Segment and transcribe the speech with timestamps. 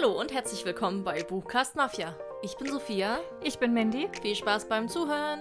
[0.00, 2.16] Hallo und herzlich willkommen bei Buchcast Mafia.
[2.42, 3.18] Ich bin Sophia.
[3.42, 4.08] Ich bin Mandy.
[4.22, 5.40] Viel Spaß beim Zuhören.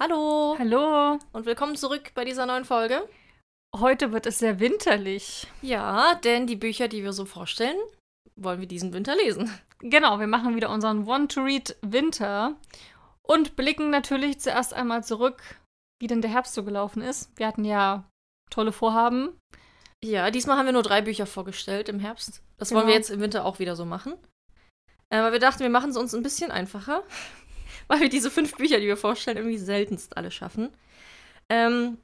[0.00, 1.18] Hallo Hallo.
[1.34, 3.06] und willkommen zurück bei dieser neuen Folge.
[3.76, 5.46] Heute wird es sehr winterlich.
[5.60, 7.76] Ja, denn die Bücher, die wir so vorstellen,
[8.36, 9.50] wollen wir diesen Winter lesen.
[9.80, 12.56] Genau, wir machen wieder unseren Want-to-Read Winter
[13.20, 15.42] und blicken natürlich zuerst einmal zurück,
[16.00, 17.38] wie denn der Herbst so gelaufen ist.
[17.38, 18.08] Wir hatten ja
[18.48, 19.36] tolle Vorhaben.
[20.04, 22.42] Ja, diesmal haben wir nur drei Bücher vorgestellt im Herbst.
[22.56, 22.88] Das wollen Genau.
[22.92, 24.14] wir jetzt im Winter auch wieder so machen.
[25.10, 27.02] Äh, weil wir dachten, wir machen es uns ein bisschen einfacher,
[27.88, 30.74] weil wir diese fünf Bücher, die wir vorstellen, irgendwie seltenst alle schaffen.
[31.50, 31.98] Ähm,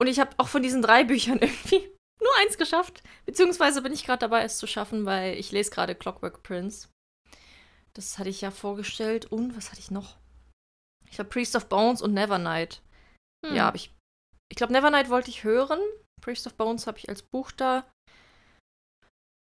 [0.00, 1.88] und ich habe auch von diesen drei Büchern irgendwie
[2.20, 3.02] nur eins geschafft.
[3.26, 6.88] Beziehungsweise bin ich gerade dabei, es zu schaffen, weil ich lese gerade Clockwork Prince.
[7.94, 9.26] Das hatte ich ja vorgestellt.
[9.26, 10.16] Und was hatte ich noch?
[11.10, 12.82] Ich habe Priest of Bones und Nevernight.
[13.44, 13.56] Hm.
[13.56, 13.92] Ja, aber ich.
[14.50, 15.80] Ich glaube, Nevernight wollte ich hören.
[16.20, 17.84] Priest of Bones habe ich als Buch da.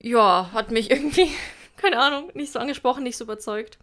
[0.02, 1.30] Ja, hat mich irgendwie,
[1.76, 3.78] keine Ahnung, nicht so angesprochen, nicht so überzeugt.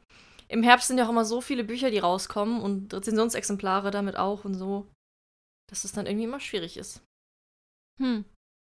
[0.48, 4.45] Im Herbst sind ja auch immer so viele Bücher, die rauskommen und Rezensionsexemplare damit auch
[4.45, 4.88] und so,
[5.70, 7.04] dass es dann irgendwie immer schwierig ist.
[8.02, 8.26] Hm.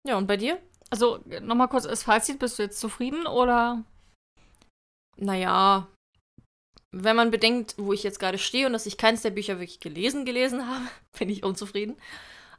[0.08, 0.62] Ja, und bei dir?
[0.90, 3.84] Also, nochmal kurz als Fazit, bist du jetzt zufrieden oder?
[5.18, 5.88] Naja,
[6.98, 9.82] wenn man bedenkt, wo ich jetzt gerade stehe und dass ich keins der Bücher wirklich
[9.82, 10.86] gelesen gelesen habe,
[11.18, 11.98] bin ich unzufrieden.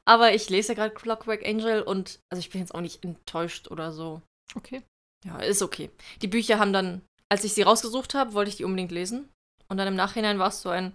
[0.07, 3.71] Aber ich lese ja gerade Clockwork Angel und also ich bin jetzt auch nicht enttäuscht
[3.71, 4.23] oder so.
[4.55, 4.83] Okay.
[5.25, 5.91] Ja, ist okay.
[6.23, 9.29] Die Bücher haben dann, als ich sie rausgesucht habe, wollte ich die unbedingt lesen.
[9.69, 10.93] Und dann im Nachhinein war es so ein,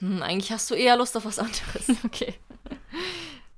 [0.00, 1.88] hm, eigentlich hast du eher Lust auf was anderes.
[2.04, 2.34] Okay.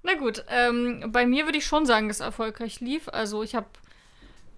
[0.06, 3.08] Na gut, ähm, bei mir würde ich schon sagen, dass es erfolgreich lief.
[3.08, 3.69] Also ich habe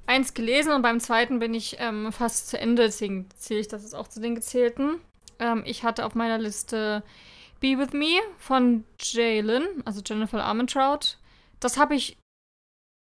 [0.05, 3.83] eins gelesen und beim zweiten bin ich ähm, fast zu Ende, deswegen zähle ich das
[3.83, 5.01] jetzt auch zu den gezählten.
[5.39, 7.05] Ähm, ich hatte auf meiner Liste
[7.61, 11.17] Be With Me von Jalen, also Jennifer Armentrout.
[11.61, 12.19] Das habe ich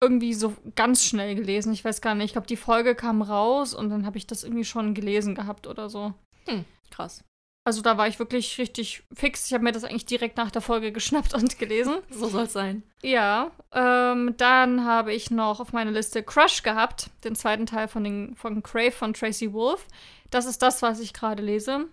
[0.02, 1.72] irgendwie so ganz schnell gelesen.
[1.72, 4.44] Ich weiß gar nicht, ich glaube, die Folge kam raus und dann habe ich das
[4.44, 6.14] irgendwie schon gelesen gehabt oder so.
[6.46, 7.22] Hm, krass.
[7.64, 9.46] Also da war ich wirklich richtig fix.
[9.46, 11.98] Ich habe mir das eigentlich direkt nach der Folge geschnappt und gelesen.
[12.10, 12.82] So soll es sein.
[13.02, 18.04] Ja, ähm, dann habe ich noch auf meiner Liste Crush gehabt, den zweiten Teil von,
[18.04, 19.86] den, von Crave von Tracy Wolf.
[20.30, 21.86] Das ist das, was ich gerade lese.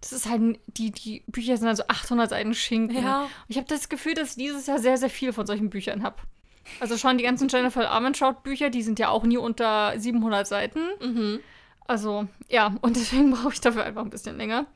[0.00, 3.02] Das ist halt, die, die Bücher sind also 800 Seiten Schinken.
[3.02, 3.22] Ja.
[3.22, 6.02] Und ich habe das Gefühl, dass ich dieses Jahr sehr, sehr viel von solchen Büchern
[6.02, 6.16] habe.
[6.80, 10.80] Also schon die ganzen Jennifer Armentrout-Bücher, die sind ja auch nie unter 700 Seiten.
[11.00, 11.40] Mhm.
[11.86, 14.66] Also, ja, und deswegen brauche ich dafür einfach ein bisschen länger.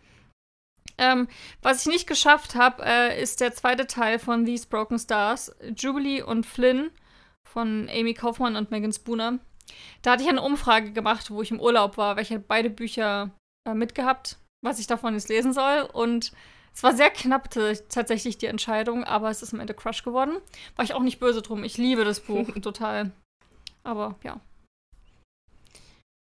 [0.98, 1.28] Ähm,
[1.62, 6.22] was ich nicht geschafft habe, äh, ist der zweite Teil von These Broken Stars, Jubilee
[6.22, 6.90] und Flynn
[7.44, 9.38] von Amy Kaufmann und Megan Spooner.
[10.02, 13.30] Da hatte ich eine Umfrage gemacht, wo ich im Urlaub war, welche beide Bücher
[13.66, 15.82] äh, mitgehabt, was ich davon jetzt lesen soll.
[15.92, 16.32] Und
[16.74, 20.38] es war sehr knapp tatsächlich die Entscheidung, aber es ist am Ende Crush geworden.
[20.76, 21.64] War ich auch nicht böse drum.
[21.64, 23.12] Ich liebe das Buch total.
[23.84, 24.40] Aber ja,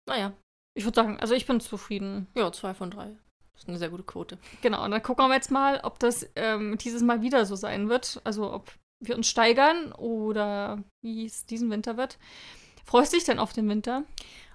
[0.07, 0.33] Naja,
[0.75, 2.27] ich würde sagen, also ich bin zufrieden.
[2.35, 3.15] ja, zwei von drei.
[3.53, 4.37] Das ist eine sehr gute Quote.
[4.61, 7.89] Genau, und dann gucken wir jetzt mal, ob das ähm, dieses Mal wieder so sein
[7.89, 8.21] wird.
[8.23, 8.71] Also ob
[9.03, 12.17] wir uns steigern oder wie es diesen Winter wird.
[12.85, 14.03] Freust du dich denn auf den Winter?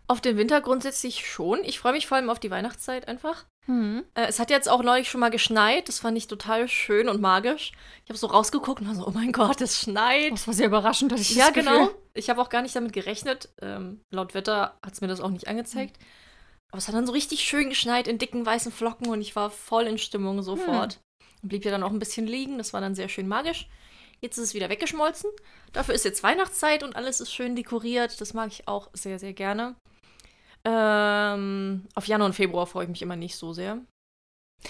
[0.06, 1.65] Auf den Winter grundsätzlich schon.
[1.65, 3.47] Ich freue mich vor allem auf die Weihnachtszeit einfach.
[3.67, 4.05] Hm.
[4.15, 5.89] Äh, es hat jetzt auch neulich schon mal geschneit.
[5.89, 7.73] Das fand ich total schön und magisch.
[8.05, 10.33] Ich habe so rausgeguckt und war so, oh mein Gott, es schneit.
[10.33, 11.91] Das war sehr überraschend, dass ich Ja, das genau.
[12.15, 13.50] Ich habe auch gar nicht damit gerechnet.
[13.61, 15.97] Ähm, laut Wetter hat es mir das auch nicht angezeigt.
[16.71, 19.50] Aber es hat dann so richtig schön geschneit in dicken weißen Flocken und ich war
[19.50, 21.00] voll in Stimmung sofort.
[21.43, 22.59] Und blieb ja dann auch ein bisschen liegen.
[22.59, 23.69] Das war dann sehr schön magisch.
[24.21, 25.31] Jetzt ist es wieder weggeschmolzen.
[25.73, 28.21] Dafür ist jetzt Weihnachtszeit und alles ist schön dekoriert.
[28.21, 29.75] Das mag ich auch sehr, sehr gerne.
[30.65, 33.78] Ähm, auf Januar und Februar freue ich mich immer nicht so sehr.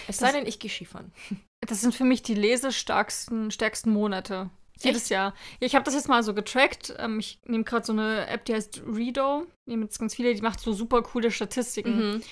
[0.09, 1.13] Es sei Das- denn, ich gehe Skifahren.
[1.69, 4.51] Das sind für mich die lesestärksten stärksten Monate.
[4.81, 5.33] Jedes Jahr.
[5.61, 6.93] Ja, ich habe das jetzt mal so getrackt.
[6.99, 9.47] Ähm, ich nehme gerade so eine App, die heißt Redo.
[9.69, 12.15] Nehme jetzt ganz viele, die macht so super coole Statistiken.
[12.15, 12.23] Mhm.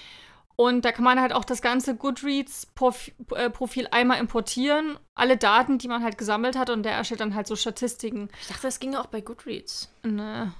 [0.56, 4.98] Und da kann man halt auch das ganze Goodreads-Profil einmal importieren.
[5.15, 6.71] Alle Daten, die man halt gesammelt hat.
[6.71, 8.28] Und der erstellt dann halt so Statistiken.
[8.41, 9.92] Ich dachte, das ginge auch bei Goodreads.
[10.03, 10.53] Ne.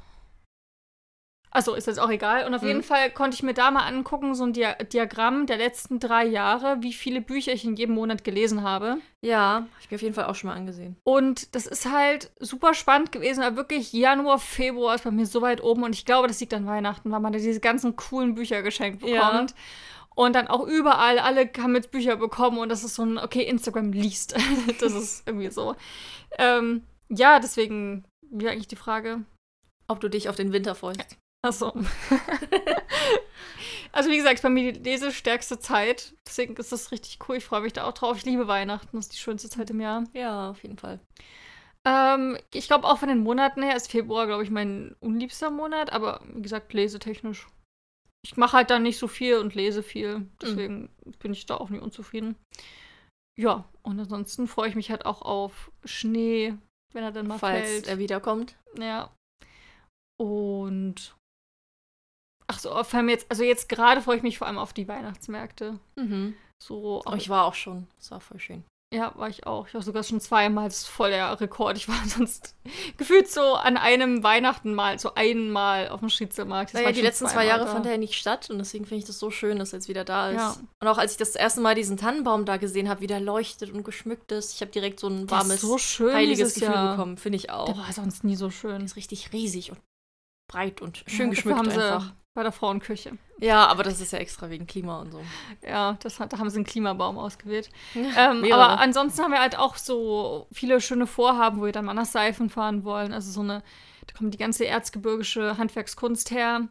[1.53, 2.47] Achso, ist jetzt auch egal.
[2.47, 2.69] Und auf Mhm.
[2.69, 6.25] jeden Fall konnte ich mir da mal angucken, so ein Dia Diagramm der letzten drei
[6.25, 8.99] Jahre, wie viele Bücher ich in jedem Monat gelesen habe.
[9.21, 10.97] Ja, habe ich mir auf jeden Fall auch schon mal angesehen.
[11.05, 13.43] Und das ist halt super spannend gewesen.
[13.43, 15.83] Aber wirklich, Januar, Februar ist bei mir so weit oben.
[15.83, 19.03] Und ich glaube, das liegt an Weihnachten, weil man da diese ganzen coolen Bücher geschenkt
[19.03, 19.31] Ja.
[19.31, 19.55] bekommt.
[20.15, 22.59] Und dann auch überall, alle haben jetzt Bücher bekommen.
[22.59, 24.35] Und das ist so ein, okay, Instagram liest.
[24.81, 25.75] das ist irgendwie so.
[26.39, 29.23] Ähm, ja, deswegen, wie eigentlich die Frage?
[29.89, 31.17] Ob du dich auf den Winter freust.
[31.43, 31.73] Achso.
[33.93, 36.15] also wie gesagt, ist bei mir die lesestärkste Zeit.
[36.27, 37.37] Deswegen ist das richtig cool.
[37.37, 38.19] Ich freue mich da auch drauf.
[38.19, 38.97] Ich liebe Weihnachten.
[38.97, 40.05] Das ist die schönste Zeit im Jahr.
[40.13, 41.01] Ja, auf jeden Fall.
[41.87, 45.93] Ähm, ich glaube auch von den Monaten her ist Februar, glaube ich, mein unliebster Monat,
[45.93, 47.47] aber wie gesagt, lesetechnisch.
[48.23, 50.29] Ich mache halt dann nicht so viel und lese viel.
[50.43, 51.13] Deswegen mhm.
[51.21, 52.37] bin ich da auch nie unzufrieden.
[53.39, 56.55] Ja, und ansonsten freue ich mich halt auch auf Schnee,
[56.93, 57.87] wenn er dann mal Falls fällt.
[57.87, 58.57] er wiederkommt.
[58.79, 59.11] Ja.
[60.21, 61.17] Und
[62.51, 64.89] ach so, vor allem jetzt, also jetzt gerade freue ich mich vor allem auf die
[64.89, 65.79] Weihnachtsmärkte.
[65.97, 66.35] Mhm.
[66.63, 67.03] So.
[67.07, 67.87] Oh, ich war auch schon.
[67.97, 68.65] Das war voll schön.
[68.93, 69.69] Ja, war ich auch.
[69.69, 70.65] Ich war sogar schon zweimal.
[70.65, 71.77] Das ist voll der Rekord.
[71.77, 72.57] Ich war sonst
[72.97, 76.75] gefühlt so an einem Weihnachten mal, so einmal auf dem Schnitzelmarkt.
[76.75, 77.73] Das naja, die letzten zwei Jahre da.
[77.73, 79.89] fand er ja nicht statt und deswegen finde ich das so schön, dass er jetzt
[79.89, 80.39] wieder da ist.
[80.39, 80.57] Ja.
[80.81, 83.71] Und auch als ich das erste Mal diesen Tannenbaum da gesehen habe, wie der leuchtet
[83.71, 86.97] und geschmückt ist, ich habe direkt so ein warmes, so schön heiliges Gefühl Jahr.
[86.97, 87.67] bekommen, finde ich auch.
[87.67, 88.79] Der war sonst nie so schön.
[88.79, 89.79] Der ist richtig riesig und
[90.51, 92.13] breit und schön ja, geschmückt einfach.
[92.35, 93.19] Bei der Frauenküche.
[93.41, 95.21] Ja, aber das ist ja extra wegen Klima und so.
[95.67, 97.71] Ja, das hat, da haben sie einen Klimabaum ausgewählt.
[97.95, 101.95] ähm, aber ansonsten haben wir halt auch so viele schöne Vorhaben, wo wir dann mal
[101.95, 103.13] nach Seifen fahren wollen.
[103.13, 103.65] Also so eine,
[104.07, 106.69] da kommt die ganze erzgebirgische Handwerkskunst her.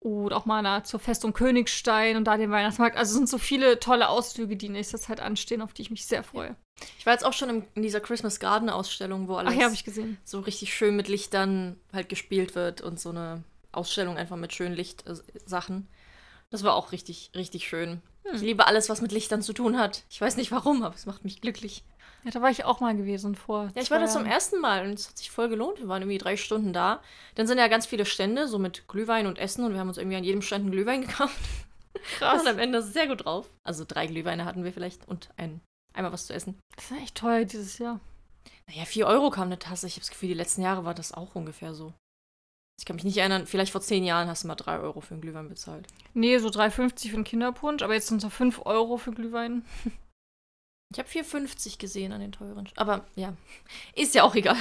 [0.00, 2.96] Oder auch mal nach, zur Festung Königstein und da den Weihnachtsmarkt.
[2.96, 6.04] Also es sind so viele tolle Ausflüge, die nächste Zeit anstehen, auf die ich mich
[6.04, 6.56] sehr freue.
[6.98, 9.70] Ich war jetzt auch schon in, in dieser Christmas Garden Ausstellung, wo alles Ach, ja,
[9.70, 10.18] ich gesehen.
[10.24, 13.44] so richtig schön mit Lichtern halt gespielt wird und so eine
[13.76, 15.88] Ausstellung einfach mit schönen Lichtsachen.
[16.50, 18.02] Das war auch richtig, richtig schön.
[18.24, 18.36] Hm.
[18.36, 20.04] Ich liebe alles, was mit Lichtern zu tun hat.
[20.08, 21.84] Ich weiß nicht warum, aber es macht mich glücklich.
[22.24, 23.70] Ja, da war ich auch mal gewesen vor.
[23.74, 25.78] Ja, ich war da zum ersten Mal und es hat sich voll gelohnt.
[25.78, 27.02] Wir waren irgendwie drei Stunden da.
[27.34, 29.98] Dann sind ja ganz viele Stände, so mit Glühwein und Essen und wir haben uns
[29.98, 31.36] irgendwie an jedem Stand einen Glühwein gekauft.
[32.18, 32.40] Krass.
[32.40, 33.50] Und am Ende sehr gut drauf.
[33.62, 35.60] Also drei Glühweine hatten wir vielleicht und ein,
[35.92, 36.58] einmal was zu essen.
[36.76, 38.00] Das ist echt teuer dieses Jahr.
[38.68, 39.86] Naja, vier Euro kam eine Tasse.
[39.86, 41.92] Ich habe das Gefühl, die letzten Jahre war das auch ungefähr so.
[42.78, 45.14] Ich kann mich nicht erinnern, vielleicht vor zehn Jahren hast du mal drei Euro für
[45.14, 45.86] einen Glühwein bezahlt.
[46.12, 49.64] Nee, so 3,50 für einen Kinderpunsch, aber jetzt sind es fünf Euro für Glühwein.
[50.92, 52.68] Ich habe 4,50 gesehen an den teuren.
[52.76, 53.34] Aber ja,
[53.96, 54.56] ist ja auch egal.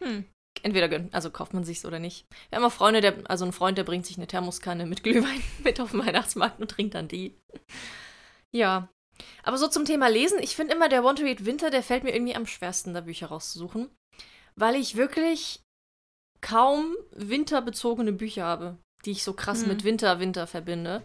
[0.00, 0.24] Hm.
[0.62, 2.26] Entweder gönnen, also kauft man sich's oder nicht.
[2.48, 5.40] Wir haben auch Freunde, der, also ein Freund, der bringt sich eine Thermoskanne mit Glühwein
[5.62, 7.38] mit auf den Weihnachtsmarkt und trinkt dann die.
[8.50, 8.88] Ja.
[9.44, 12.02] Aber so zum Thema Lesen, ich finde immer, der Want to Read Winter, der fällt
[12.02, 13.88] mir irgendwie am schwersten, da Bücher rauszusuchen.
[14.56, 15.61] Weil ich wirklich
[16.42, 19.68] kaum winterbezogene Bücher habe, die ich so krass hm.
[19.68, 21.02] mit Winter, Winter verbinde.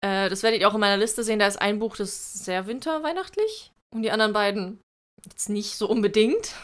[0.00, 1.38] Äh, das werdet ihr auch in meiner Liste sehen.
[1.38, 3.72] Da ist ein Buch, das ist sehr winterweihnachtlich.
[3.94, 4.80] Und die anderen beiden
[5.24, 6.54] jetzt nicht so unbedingt.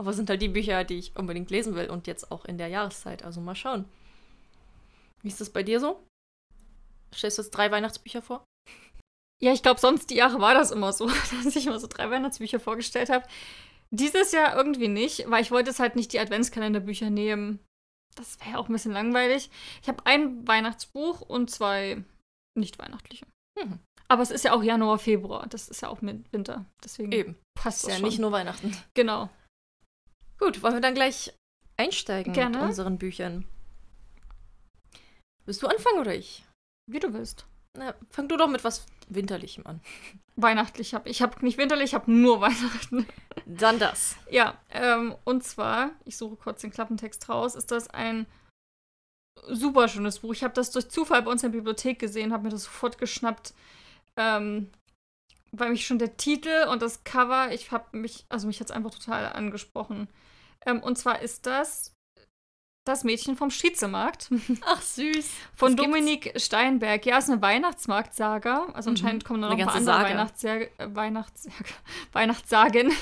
[0.00, 1.90] Aber sind halt die Bücher, die ich unbedingt lesen will.
[1.90, 3.24] Und jetzt auch in der Jahreszeit.
[3.24, 3.84] Also mal schauen.
[5.22, 6.02] Wie ist das bei dir so?
[7.14, 8.44] Stellst du jetzt drei Weihnachtsbücher vor?
[9.42, 11.06] Ja, ich glaube, sonst die Jahre war das immer so,
[11.44, 13.26] dass ich immer so drei Weihnachtsbücher vorgestellt habe.
[13.94, 17.60] Dieses Jahr irgendwie nicht, weil ich wollte es halt nicht die Adventskalenderbücher nehmen.
[18.16, 19.50] Das wäre auch ein bisschen langweilig.
[19.82, 22.02] Ich habe ein Weihnachtsbuch und zwei
[22.56, 23.26] nicht weihnachtliche.
[23.56, 23.78] Mhm.
[24.08, 25.46] Aber es ist ja auch Januar, Februar.
[25.48, 26.64] Das ist ja auch Winter.
[26.82, 27.36] Deswegen Eben.
[27.54, 28.04] passt es ja schon.
[28.04, 28.76] nicht nur Weihnachten.
[28.94, 29.30] Genau.
[30.38, 31.32] Gut, wollen wir dann gleich
[31.76, 32.58] einsteigen Gerne.
[32.58, 33.46] mit unseren Büchern?
[35.46, 36.44] Willst du anfangen oder ich?
[36.90, 37.46] Wie du willst.
[37.76, 39.80] Na, fang du doch mit was Winterlichem an.
[40.36, 41.22] Weihnachtlich habe ich.
[41.22, 43.06] habe nicht winterlich, ich habe nur Weihnachten.
[43.46, 44.16] Dann das.
[44.30, 48.26] Ja, ähm, und zwar, ich suche kurz den Klappentext raus, ist das ein
[49.48, 50.32] super schönes Buch.
[50.32, 52.98] Ich habe das durch Zufall bei uns in der Bibliothek gesehen, habe mir das sofort
[52.98, 53.54] geschnappt.
[54.16, 54.70] Ähm,
[55.50, 58.76] weil mich schon der Titel und das Cover, ich habe mich, also mich hat es
[58.76, 60.08] einfach total angesprochen.
[60.66, 61.93] Ähm, und zwar ist das
[62.84, 64.30] das Mädchen vom Schiezemarkt.
[64.66, 65.30] Ach, süß.
[65.54, 66.44] Von Was Dominik gibt's?
[66.44, 67.04] Steinberg.
[67.06, 68.66] Ja, ist eine Weihnachtsmarktsaga.
[68.74, 68.96] Also mhm.
[68.96, 71.60] anscheinend kommen da noch ein paar andere äh, Weihnachtssäge,
[72.12, 72.92] Weihnachtssagen.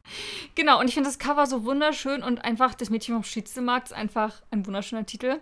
[0.54, 3.92] genau, und ich finde das Cover so wunderschön und einfach das Mädchen vom Schiezemarkt ist
[3.92, 5.40] einfach ein wunderschöner Titel.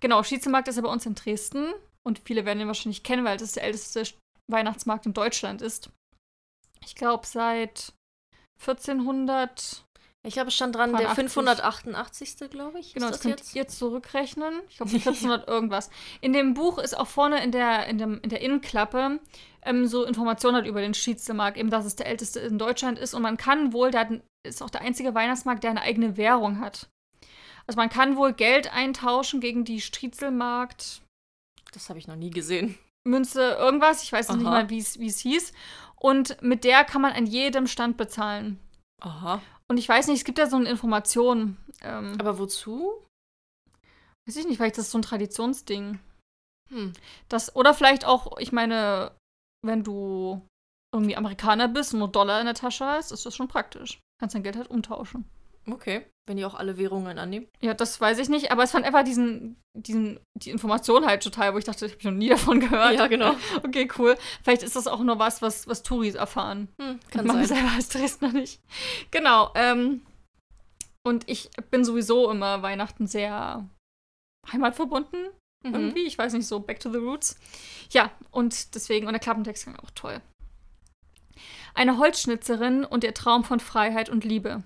[0.00, 3.36] Genau, Schiezemarkt ist ja bei uns in Dresden und viele werden ihn wahrscheinlich kennen, weil
[3.36, 4.02] das der älteste
[4.50, 5.90] Weihnachtsmarkt in Deutschland ist.
[6.84, 7.92] Ich glaube, seit
[8.58, 9.84] 1400
[10.24, 12.50] ich habe stand dran, der 588.
[12.50, 12.94] glaube ich.
[12.94, 13.56] Genau, das, das könnt jetzt?
[13.56, 14.60] ihr zurückrechnen.
[14.68, 15.90] Ich glaube, 1400 irgendwas.
[16.20, 19.18] In dem Buch ist auch vorne in der, in dem, in der Innenklappe
[19.62, 23.14] ähm, so Informationen halt über den Schiedsmarkt, eben, dass es der älteste in Deutschland ist.
[23.14, 26.88] Und man kann wohl, der ist auch der einzige Weihnachtsmarkt, der eine eigene Währung hat.
[27.66, 31.02] Also man kann wohl Geld eintauschen gegen die Striezelmarkt.
[31.72, 32.78] Das habe ich noch nie gesehen.
[33.04, 34.36] Münze, irgendwas, ich weiß Aha.
[34.36, 35.52] nicht mal, wie es hieß.
[35.96, 38.60] Und mit der kann man an jedem Stand bezahlen.
[39.00, 39.40] Aha.
[39.68, 41.56] Und ich weiß nicht, es gibt ja so eine Information.
[41.80, 42.92] Ähm, Aber wozu?
[44.26, 45.98] Weiß ich nicht, vielleicht ist das so ein Traditionsding.
[46.70, 46.92] Hm.
[47.28, 49.12] Das, oder vielleicht auch, ich meine,
[49.64, 50.46] wenn du
[50.94, 54.00] irgendwie Amerikaner bist und nur Dollar in der Tasche hast, ist das schon praktisch.
[54.20, 55.24] Kannst dein Geld halt umtauschen.
[55.70, 57.46] Okay, wenn die auch alle Währungen annehmen.
[57.60, 61.54] Ja, das weiß ich nicht, aber es fand einfach diesen, diesen, die Information halt total,
[61.54, 62.94] wo ich dachte, ich habe noch nie davon gehört.
[62.94, 63.34] Ja, genau.
[63.64, 64.16] Okay, cool.
[64.42, 66.68] Vielleicht ist das auch nur was, was, was Touris erfahren.
[66.80, 68.60] Hm, kann man selber als Dresdner nicht.
[69.10, 70.02] Genau, ähm,
[71.04, 73.68] Und ich bin sowieso immer Weihnachten sehr
[74.50, 75.28] heimatverbunden.
[75.64, 75.74] Mhm.
[75.74, 76.02] Irgendwie.
[76.02, 77.38] Ich weiß nicht, so back to the roots.
[77.90, 80.20] Ja, und deswegen, und der Klappentext auch toll.
[81.74, 84.62] Eine Holzschnitzerin und ihr Traum von Freiheit und Liebe.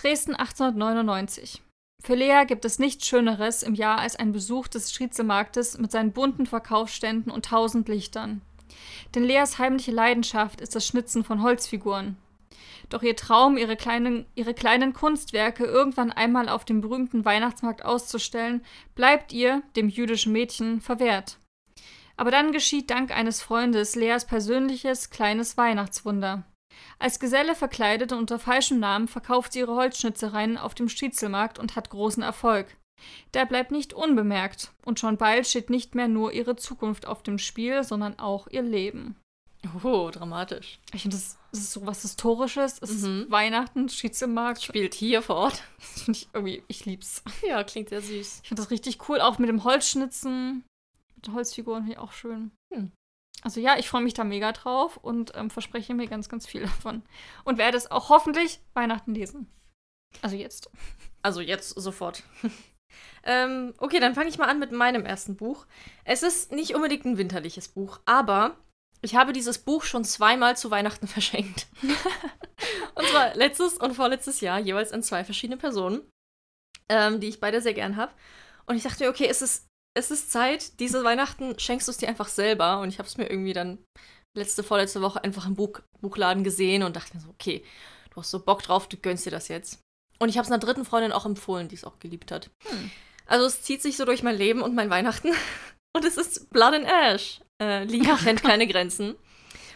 [0.00, 1.60] Dresden 1899.
[2.04, 6.12] Für Lea gibt es nichts Schöneres im Jahr als ein Besuch des Striezelmarktes mit seinen
[6.12, 8.40] bunten Verkaufsständen und tausend Lichtern.
[9.16, 12.16] Denn Leas heimliche Leidenschaft ist das Schnitzen von Holzfiguren.
[12.90, 18.64] Doch ihr Traum, ihre kleinen, ihre kleinen Kunstwerke irgendwann einmal auf dem berühmten Weihnachtsmarkt auszustellen,
[18.94, 21.38] bleibt ihr, dem jüdischen Mädchen, verwehrt.
[22.16, 26.44] Aber dann geschieht dank eines Freundes Leas persönliches kleines Weihnachtswunder.
[26.98, 31.76] Als Geselle verkleidet und unter falschem Namen verkauft sie ihre Holzschnitzereien auf dem Striezelmarkt und
[31.76, 32.76] hat großen Erfolg.
[33.34, 37.38] Der bleibt nicht unbemerkt, und schon bald steht nicht mehr nur ihre Zukunft auf dem
[37.38, 39.16] Spiel, sondern auch ihr Leben.
[39.82, 40.78] Oh, dramatisch.
[40.92, 42.78] Ich finde, das, das ist so was Historisches.
[42.80, 43.22] Es Mhm.
[43.22, 44.62] ist Weihnachten, Striezelmarkt.
[44.62, 45.62] Spielt hier vor Ort.
[45.78, 47.22] Das finde ich irgendwie, ich lieb's.
[47.46, 48.40] Ja, klingt sehr süß.
[48.42, 50.64] Ich finde das richtig cool, auch mit dem Holzschnitzen.
[51.16, 52.52] Mit den Holzfiguren finde ich auch schön.
[52.72, 52.92] Hm.
[53.42, 56.62] Also ja, ich freue mich da mega drauf und ähm, verspreche mir ganz, ganz viel
[56.62, 57.02] davon.
[57.44, 59.50] Und werde es auch hoffentlich Weihnachten lesen.
[60.22, 60.70] Also jetzt.
[61.22, 62.22] Also jetzt sofort.
[63.24, 65.66] ähm, okay, dann fange ich mal an mit meinem ersten Buch.
[66.04, 68.56] Es ist nicht unbedingt ein winterliches Buch, aber
[69.00, 71.68] ich habe dieses Buch schon zweimal zu Weihnachten verschenkt.
[72.94, 76.02] und zwar letztes und vorletztes Jahr, jeweils an zwei verschiedene Personen,
[76.88, 78.12] ähm, die ich beide sehr gern habe.
[78.66, 79.67] Und ich dachte mir, okay, es ist,
[79.98, 82.80] es ist Zeit, diese Weihnachten schenkst du es dir einfach selber.
[82.80, 83.78] Und ich habe es mir irgendwie dann
[84.36, 87.64] letzte, vorletzte Woche einfach im Buch, Buchladen gesehen und dachte mir so, okay,
[88.10, 89.80] du hast so Bock drauf, du gönnst dir das jetzt.
[90.18, 92.50] Und ich habe es einer dritten Freundin auch empfohlen, die es auch geliebt hat.
[92.66, 92.90] Hm.
[93.26, 95.32] Also es zieht sich so durch mein Leben und mein Weihnachten.
[95.96, 97.40] Und es ist Blood and Ash.
[97.60, 99.16] Äh, Liebe kennt keine Grenzen.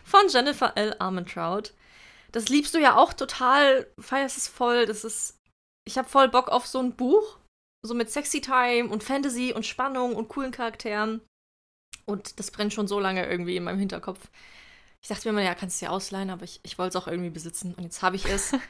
[0.05, 0.95] Von Jennifer L.
[0.99, 1.73] Armentrout.
[2.31, 4.87] Das liebst du ja auch total, feierst es voll.
[4.87, 5.39] Das ist.
[5.85, 7.39] Ich habe voll Bock auf so ein Buch.
[7.85, 11.21] So mit Sexy Time und Fantasy und Spannung und coolen Charakteren.
[12.07, 14.31] Und das brennt schon so lange irgendwie in meinem Hinterkopf.
[15.01, 17.09] Ich dachte mir immer, ja, kannst du dir ausleihen, aber ich, ich wollte es auch
[17.09, 17.75] irgendwie besitzen.
[17.75, 18.53] Und jetzt habe ich es.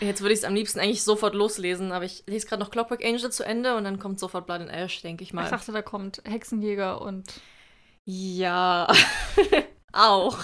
[0.00, 3.04] Jetzt würde ich es am liebsten eigentlich sofort loslesen, aber ich lese gerade noch Clockwork
[3.04, 5.44] Angel zu Ende und dann kommt sofort Blood and Ash, denke ich mal.
[5.44, 7.32] Ich dachte, da kommt Hexenjäger und.
[8.04, 8.90] ja,
[9.92, 10.38] auch.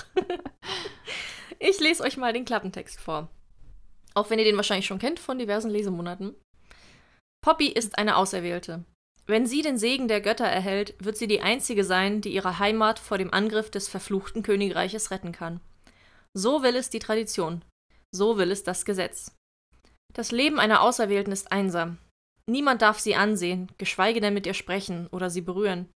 [1.59, 3.31] ich lese euch mal den Klappentext vor.
[4.15, 6.35] Auch wenn ihr den wahrscheinlich schon kennt von diversen Lesemonaten.
[7.41, 8.85] Poppy ist eine Auserwählte.
[9.27, 12.99] Wenn sie den Segen der Götter erhält, wird sie die einzige sein, die ihre Heimat
[12.99, 15.61] vor dem Angriff des verfluchten Königreiches retten kann.
[16.35, 17.63] So will es die Tradition.
[18.11, 19.35] So will es das Gesetz.
[20.15, 21.99] Das Leben einer Auserwählten ist einsam.
[22.47, 25.91] Niemand darf sie ansehen, geschweige denn mit ihr sprechen oder sie berühren.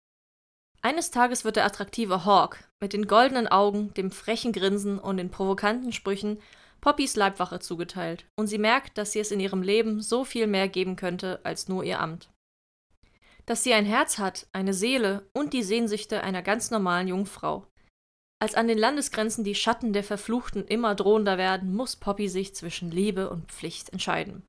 [0.83, 5.31] Eines Tages wird der attraktive Hawk mit den goldenen Augen, dem frechen Grinsen und den
[5.31, 6.41] provokanten Sprüchen
[6.81, 10.69] Poppys Leibwache zugeteilt, und sie merkt, dass sie es in ihrem Leben so viel mehr
[10.69, 12.31] geben könnte als nur ihr Amt.
[13.47, 17.67] Dass sie ein Herz hat, eine Seele und die Sehnsüchte einer ganz normalen jungen Frau.
[18.43, 22.91] Als an den Landesgrenzen die Schatten der Verfluchten immer drohender werden, muss Poppy sich zwischen
[22.91, 24.47] Liebe und Pflicht entscheiden.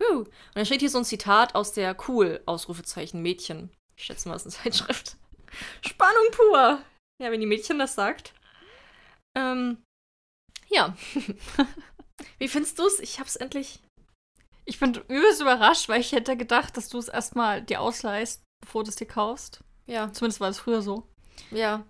[0.00, 3.70] Uh, und dann steht hier so ein Zitat aus der Cool, Ausrufezeichen Mädchen.
[3.96, 5.16] Ich schätze mal, das ist eine Zeitschrift.
[5.84, 6.80] Spannung pur!
[7.20, 8.32] Ja, wenn die Mädchen das sagt.
[9.36, 9.82] Ähm,
[10.68, 10.96] ja.
[12.38, 13.00] Wie findest du's?
[13.00, 13.80] Ich hab's endlich.
[14.64, 18.84] Ich bin übelst überrascht, weil ich hätte gedacht, dass du es erstmal dir ausleihst, bevor
[18.84, 19.64] du es dir kaufst.
[19.86, 21.08] Ja, Zumindest war es früher so.
[21.50, 21.86] ja.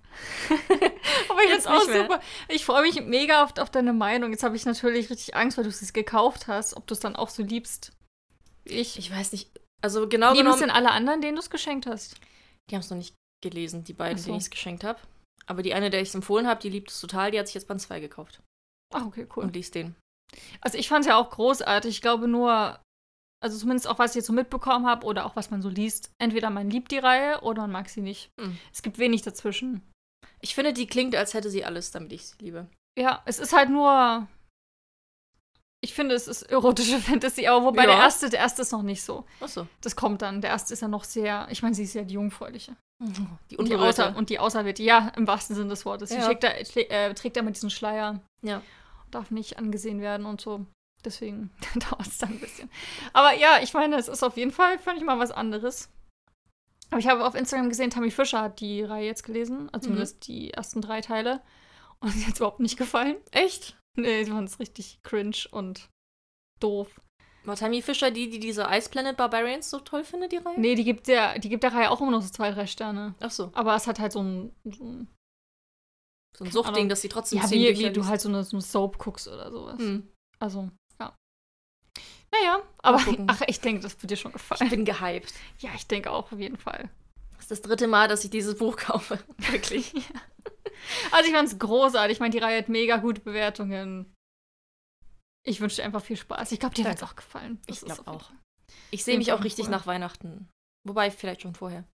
[1.28, 2.20] Aber ich Jetzt auch super.
[2.48, 4.30] Ich freue mich mega oft auf deine Meinung.
[4.30, 7.16] Jetzt habe ich natürlich richtig Angst, weil du es gekauft hast, ob du es dann
[7.16, 7.92] auch so liebst.
[8.64, 8.98] wie Ich.
[8.98, 9.50] Ich weiß nicht.
[9.82, 10.60] Also genau Lieben es genommen.
[10.60, 12.16] denn alle anderen, denen du es geschenkt hast?
[12.70, 14.26] Die haben es noch nicht gelesen, die beiden, so.
[14.26, 15.00] denen ich es geschenkt habe.
[15.46, 17.30] Aber die eine, der ich es empfohlen habe, die liebt es total.
[17.30, 18.40] Die hat sich jetzt Band 2 gekauft
[18.94, 19.44] Ach, okay, cool.
[19.44, 19.94] und liest den.
[20.60, 21.90] Also ich fand es ja auch großartig.
[21.90, 22.78] Ich glaube nur,
[23.42, 26.10] also zumindest auch was ich jetzt so mitbekommen habe oder auch was man so liest,
[26.18, 28.30] entweder man liebt die Reihe oder man mag sie nicht.
[28.40, 28.58] Hm.
[28.72, 29.82] Es gibt wenig dazwischen.
[30.40, 32.66] Ich finde, die klingt, als hätte sie alles, damit ich sie liebe.
[32.98, 34.26] Ja, es ist halt nur.
[35.80, 37.90] Ich finde, es ist erotische Fantasy, aber wobei Ja.
[37.90, 39.24] der erste, der erste ist noch nicht so.
[39.40, 39.66] Achso.
[39.80, 40.40] Das kommt dann.
[40.40, 42.76] Der erste ist ja noch sehr, ich meine, sie ist ja die Jungfräuliche.
[43.00, 44.06] Die Und die, Unberührte.
[44.08, 46.08] Außer, und die Auserwählte, ja, im wahrsten Sinne des Wortes.
[46.10, 46.26] Sie Ja.
[46.26, 48.20] trägt da, äh, trägt da immer diesen Schleier.
[48.42, 48.60] Ja.
[49.10, 50.66] Darf nicht angesehen werden und so.
[51.04, 51.50] Deswegen
[51.90, 52.70] dauert es dann ein bisschen.
[53.12, 55.90] Aber ja, ich meine, es ist auf jeden Fall völlig mal was anderes.
[56.90, 59.92] Aber ich habe auf Instagram gesehen, Tammy Fischer hat die Reihe jetzt gelesen, also Mhm.
[59.94, 61.42] zumindest die ersten drei Teile.
[62.00, 63.16] Und sie hat es überhaupt nicht gefallen.
[63.30, 63.76] Echt?
[63.96, 65.88] Nee, sie fand es richtig cringe und
[66.60, 66.88] doof.
[67.44, 70.58] War Tammy Fischer die, die diese Ice Planet Barbarians so toll findet, die Reihe?
[70.60, 73.14] Nee, die gibt der, die gibt der Reihe auch immer noch so zwei, drei Sterne.
[73.20, 73.50] Achso.
[73.54, 75.08] Aber es hat halt so ein, so ein
[76.38, 76.88] So ein Suchtding, Ahnung.
[76.88, 79.50] dass sie trotzdem ja, wie, wie du halt so eine, so eine Soap guckst oder
[79.50, 79.78] sowas.
[79.80, 80.08] Hm.
[80.38, 81.12] Also, ja.
[82.44, 84.70] Ja, aber ach, ich denke, das wird dir schon Ich gefallen.
[84.70, 85.34] bin gehypt.
[85.58, 86.88] Ja, ich denke auch auf jeden Fall.
[87.36, 89.18] Das ist das dritte Mal, dass ich dieses Buch kaufe.
[89.38, 89.92] Wirklich.
[91.10, 92.16] Also ich fand es großartig.
[92.16, 94.14] Ich meine, die Reihe hat mega gute Bewertungen.
[95.44, 96.52] Ich wünsche dir einfach viel Spaß.
[96.52, 97.58] Ich glaube, dir wird es auch gefallen.
[97.66, 98.30] Ich Das ist glaub auf jeden auch.
[98.90, 99.70] Ich sehe mich auch richtig cool.
[99.72, 100.48] nach Weihnachten.
[100.86, 101.84] Wobei, vielleicht schon vorher.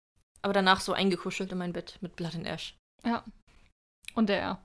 [0.43, 2.77] Aber danach so eingekuschelt in mein Bett mit Blood and Ash.
[4.15, 4.59] Und der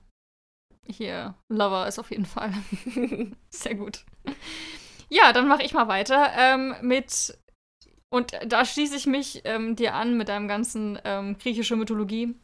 [0.86, 2.52] hier Lover ist auf jeden Fall
[3.50, 4.04] sehr gut.
[5.08, 7.36] Ja, dann mache ich mal weiter ähm, mit
[8.12, 12.34] und da schließe ich mich ähm, dir an mit deinem ganzen ähm, griechische Mythologie.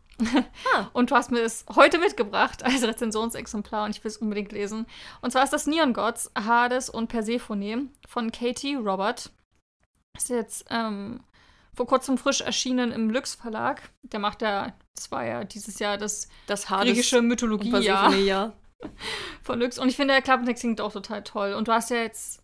[0.74, 0.88] Ah.
[0.94, 4.86] Und du hast mir es heute mitgebracht als Rezensionsexemplar und ich will es unbedingt lesen.
[5.20, 9.30] Und zwar ist das Neon Gods, Hades und Persephone von Katie Robert.
[10.16, 11.20] Ist jetzt ähm,
[11.76, 13.82] vor kurzem frisch erschienen im Lux Verlag.
[14.02, 18.54] Der macht ja, das war ja dieses Jahr das Das Hades griechische Mythologie Persephone, ja.
[19.42, 19.78] von Lux.
[19.78, 21.52] Und ich finde, der Klappentext klingt auch total toll.
[21.52, 22.42] Und du hast ja jetzt.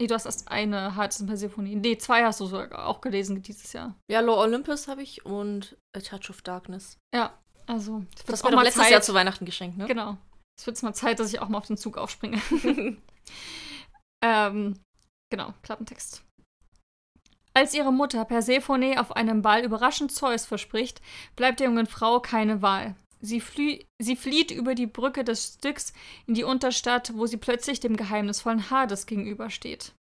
[0.00, 1.80] Nee, du hast erst eine Hades und Persephone.
[1.80, 3.96] Nee, zwei hast du sogar auch gelesen dieses Jahr.
[4.10, 6.98] Ja, Low Olympus habe ich und A Touch of Darkness.
[7.14, 8.04] Ja, also.
[8.26, 8.92] Das war doch mal letztes Zeit.
[8.92, 9.86] Jahr zu Weihnachten geschenkt, ne?
[9.86, 10.18] Genau.
[10.58, 12.40] Es wird jetzt mal Zeit, dass ich auch mal auf den Zug aufspringe.
[14.22, 14.78] ähm,
[15.30, 16.24] genau, Klappentext.
[17.54, 21.02] Als ihre Mutter Persephone auf einem Ball überraschend Zeus verspricht,
[21.36, 22.96] bleibt der jungen Frau keine Wahl.
[23.20, 23.42] Sie,
[23.98, 25.92] sie flieht über die Brücke des Styx
[26.26, 29.92] in die Unterstadt, wo sie plötzlich dem geheimnisvollen Hades gegenübersteht.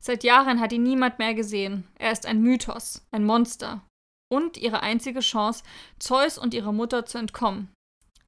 [0.00, 1.86] Seit Jahren hat ihn niemand mehr gesehen.
[1.98, 3.82] Er ist ein Mythos, ein Monster.
[4.30, 5.62] Und ihre einzige Chance,
[5.98, 7.72] Zeus und ihrer Mutter zu entkommen.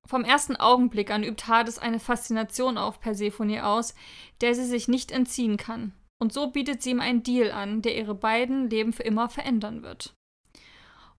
[0.06, 3.94] Vom ersten Augenblick an übt Hades eine Faszination auf Persephone aus,
[4.40, 5.92] der sie sich nicht entziehen kann.
[6.20, 9.82] Und so bietet sie ihm einen Deal an, der ihre beiden Leben für immer verändern
[9.82, 10.12] wird.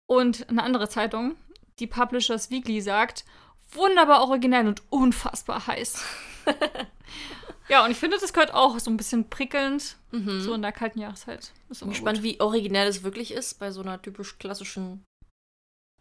[0.08, 1.36] Und eine andere Zeitung,
[1.78, 3.24] die Publishers Weekly, sagt,
[3.72, 6.04] wunderbar originell und unfassbar heiß.
[7.68, 10.40] ja, und ich finde, das gehört auch so ein bisschen prickelnd, Mhm.
[10.40, 11.38] so in der kalten Jahreszeit.
[11.38, 15.04] Ist Ich bin immer gespannt, wie originell es wirklich ist bei so einer typisch klassischen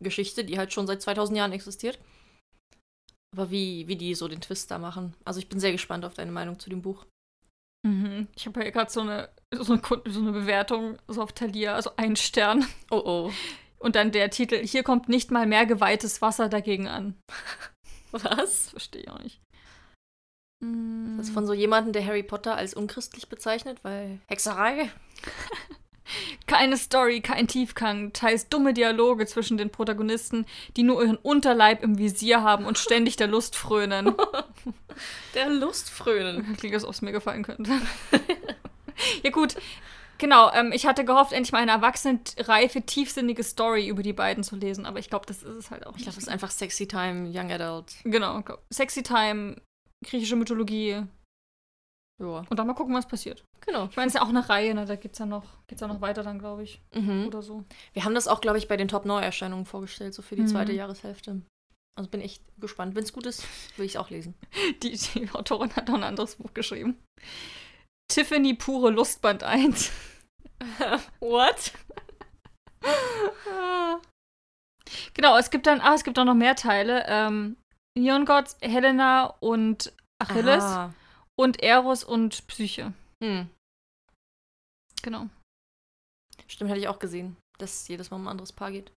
[0.03, 1.99] Geschichte, die halt schon seit 2000 Jahren existiert.
[3.35, 5.13] Aber wie, wie die so den Twist da machen.
[5.23, 7.05] Also ich bin sehr gespannt auf deine Meinung zu dem Buch.
[7.83, 8.27] Mhm.
[8.35, 11.91] Ich habe hier gerade so eine, so, eine, so eine Bewertung so auf Thalia, also
[11.97, 12.65] ein Stern.
[12.91, 13.31] Oh oh.
[13.77, 17.15] Und dann der Titel, hier kommt nicht mal mehr geweihtes Wasser dagegen an.
[18.11, 18.71] Was?
[18.71, 19.41] Verstehe ich auch nicht.
[20.61, 24.91] Das ist von so jemandem, der Harry Potter als unchristlich bezeichnet, weil Hexerei.
[26.47, 30.45] Keine Story, kein Tiefgang, teils dumme Dialoge zwischen den Protagonisten,
[30.75, 34.15] die nur ihren Unterleib im Visier haben und ständig der Lust frönen.
[35.33, 36.53] Der Lustfrönen.
[36.57, 37.71] Klingt, als ob es mir gefallen könnte.
[39.23, 39.55] ja, gut.
[40.17, 44.43] Genau, ähm, ich hatte gehofft, endlich mal eine erwachsene, reife, tiefsinnige Story über die beiden
[44.43, 46.51] zu lesen, aber ich glaube, das ist es halt auch Ich glaube, das ist einfach
[46.51, 47.93] Sexy Time, Young Adult.
[48.03, 49.61] Genau, glaub- Sexy Time,
[50.03, 51.03] griechische Mythologie.
[52.19, 52.43] Ja.
[52.49, 53.43] Und dann mal gucken, was passiert.
[53.65, 53.85] Genau.
[53.89, 54.85] Ich meine, es ist ja auch eine Reihe, ne?
[54.85, 56.81] Da geht's ja noch, geht's ja noch weiter dann, glaube ich.
[56.93, 57.27] Mhm.
[57.27, 57.63] Oder so.
[57.93, 60.47] Wir haben das auch, glaube ich, bei den Top-Neuerscheinungen vorgestellt, so für die Mhm.
[60.47, 61.41] zweite Jahreshälfte.
[61.97, 62.95] Also bin echt gespannt.
[62.95, 63.43] Wenn es gut ist,
[63.77, 64.33] will ich es auch lesen.
[64.83, 66.97] Die, die Autorin hat noch ein anderes Buch geschrieben.
[68.09, 69.91] Tiffany pure Lustband 1.
[71.19, 71.71] What?
[75.13, 77.03] Genau, es gibt dann, ah, es gibt auch noch mehr Teile.
[77.07, 77.57] Ähm,
[77.97, 80.93] Neon Gods, Helena und Achilles Aha.
[81.39, 82.93] Und Eros und Psyche.
[83.23, 83.49] Hm.
[85.01, 85.29] Genau.
[86.47, 88.91] Stimmt, hatte ich auch gesehen, dass es jedes Mal um ein anderes Paar geht.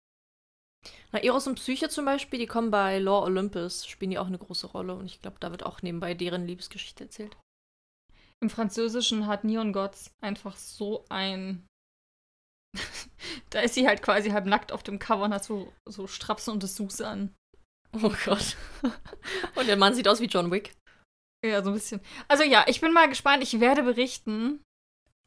[1.13, 4.39] Na, Eros und Psyche zum Beispiel, die kommen bei Law Olympus, spielen die auch eine
[4.39, 7.37] große Rolle und ich glaube, da wird auch nebenbei deren Liebesgeschichte erzählt.
[8.43, 11.67] Im Französischen hat Neon Gods einfach so ein.
[13.51, 16.55] da ist sie halt quasi halb nackt auf dem Cover und hat so, so Strapsen
[16.55, 17.35] und Dessous an.
[17.93, 18.57] Oh Gott.
[19.57, 20.75] und der Mann sieht aus wie John Wick.
[21.45, 22.01] Ja, so ein bisschen.
[22.29, 23.43] Also ja, ich bin mal gespannt.
[23.43, 24.63] Ich werde berichten.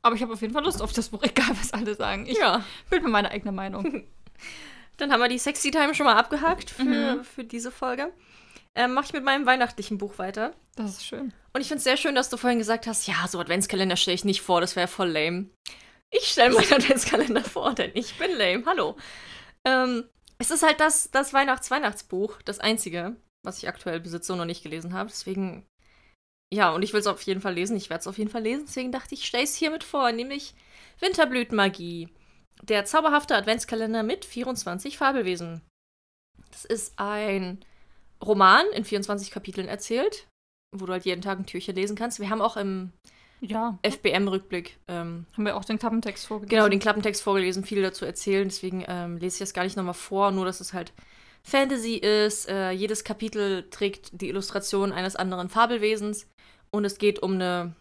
[0.05, 2.25] Aber ich habe auf jeden Fall Lust auf das Buch, egal was alle sagen.
[2.27, 2.63] Ich ja.
[2.89, 4.03] bild mir meine eigene Meinung.
[4.97, 7.23] Dann haben wir die Sexy Time schon mal abgehakt für, Mhm.
[7.23, 8.13] für diese Folge.
[8.75, 10.53] Ähm, Mache ich mit meinem weihnachtlichen Buch weiter.
[10.75, 11.33] Das ist schön.
[11.53, 14.15] Und ich finde es sehr schön, dass du vorhin gesagt hast, ja, so Adventskalender stelle
[14.15, 15.49] ich nicht vor, das wäre voll lame.
[16.11, 18.63] Ich stelle meinen Adventskalender vor, denn ich bin lame.
[18.65, 18.97] Hallo.
[19.65, 20.03] Ähm,
[20.39, 24.63] es ist halt das, das Weihnachts-Weihnachtsbuch, das einzige, was ich aktuell besitze und noch nicht
[24.63, 25.09] gelesen habe.
[25.09, 25.65] Deswegen,
[26.53, 27.75] ja, und ich will es auf jeden Fall lesen.
[27.75, 28.65] Ich werde es auf jeden Fall lesen.
[28.67, 30.53] Deswegen dachte ich, ich stelle es hiermit vor, nämlich
[30.99, 32.09] Winterblütenmagie.
[32.61, 35.61] Der zauberhafte Adventskalender mit 24 Fabelwesen.
[36.51, 37.63] Das ist ein
[38.23, 40.27] Roman in 24 Kapiteln erzählt,
[40.75, 42.19] wo du halt jeden Tag ein Türchen lesen kannst.
[42.19, 42.93] Wir haben auch im
[43.41, 43.77] Ja.
[43.83, 46.55] FBM-Rückblick ähm, Haben wir auch den Klappentext vorgelesen.
[46.55, 48.47] genau den Klappentext vorgelesen, viel dazu erzählen.
[48.47, 50.93] Deswegen ähm, lese ich das gar nicht nochmal vor, nur dass es halt
[51.43, 52.47] Fantasy ist.
[52.47, 56.27] Äh, jedes Kapitel trägt die Illustration eines anderen Fabelwesens
[56.73, 57.75] und es geht um eine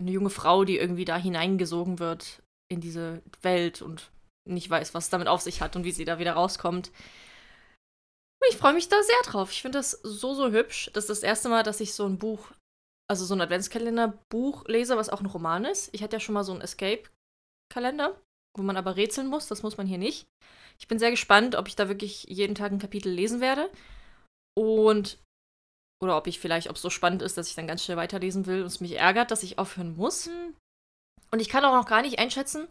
[0.00, 4.10] eine junge Frau, die irgendwie da hineingesogen wird in diese Welt und
[4.48, 6.90] nicht weiß, was es damit auf sich hat und wie sie da wieder rauskommt.
[8.48, 9.50] Ich freue mich da sehr drauf.
[9.52, 10.90] Ich finde das so, so hübsch.
[10.94, 12.50] Das ist das erste Mal, dass ich so ein Buch,
[13.08, 15.90] also so ein Adventskalender-Buch lese, was auch ein Roman ist.
[15.92, 18.18] Ich hatte ja schon mal so einen Escape-Kalender,
[18.56, 19.48] wo man aber rätseln muss.
[19.48, 20.26] Das muss man hier nicht.
[20.78, 23.70] Ich bin sehr gespannt, ob ich da wirklich jeden Tag ein Kapitel lesen werde.
[24.56, 25.18] Und
[26.02, 28.46] oder ob ich vielleicht, ob es so spannend ist, dass ich dann ganz schnell weiterlesen
[28.46, 30.26] will und es mich ärgert, dass ich aufhören muss.
[30.26, 30.54] Hm.
[31.30, 32.68] Und ich kann auch noch gar nicht einschätzen,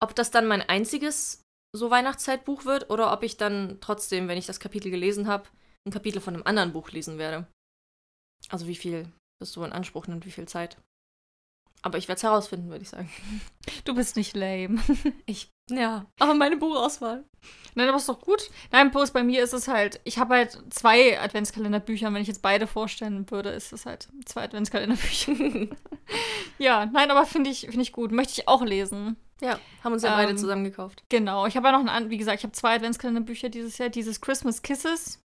[0.00, 1.42] ob das dann mein einziges
[1.76, 5.48] so Weihnachtszeitbuch wird oder ob ich dann trotzdem, wenn ich das Kapitel gelesen habe,
[5.86, 7.46] ein Kapitel von einem anderen Buch lesen werde.
[8.48, 10.76] Also wie viel das so in Anspruch nimmt, wie viel Zeit.
[11.82, 13.10] Aber ich werde es herausfinden, würde ich sagen.
[13.84, 14.78] Du bist nicht lame.
[15.26, 17.24] Ich, ja, aber meine Buchauswahl.
[17.74, 18.50] Nein, aber ist doch gut.
[18.72, 22.08] Nein, bloß bei mir ist es halt, ich habe halt zwei Adventskalenderbücher.
[22.08, 25.32] und Wenn ich jetzt beide vorstellen würde, ist es halt zwei Adventskalenderbücher.
[26.58, 28.10] ja, nein, aber finde ich, find ich gut.
[28.12, 29.16] Möchte ich auch lesen.
[29.40, 31.04] Ja, haben uns ja Ähm, beide zusammen gekauft.
[31.08, 31.46] Genau.
[31.46, 33.88] Ich habe ja noch ein, wie gesagt, ich habe zwei Adventskalenderbücher dieses Jahr.
[33.88, 35.22] Dieses Christmas Kisses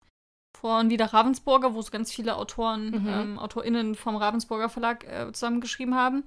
[0.57, 3.09] von Lieder Ravensburger, wo es ganz viele Autoren, Mhm.
[3.09, 6.25] ähm, AutorInnen vom Ravensburger Verlag äh, zusammengeschrieben haben.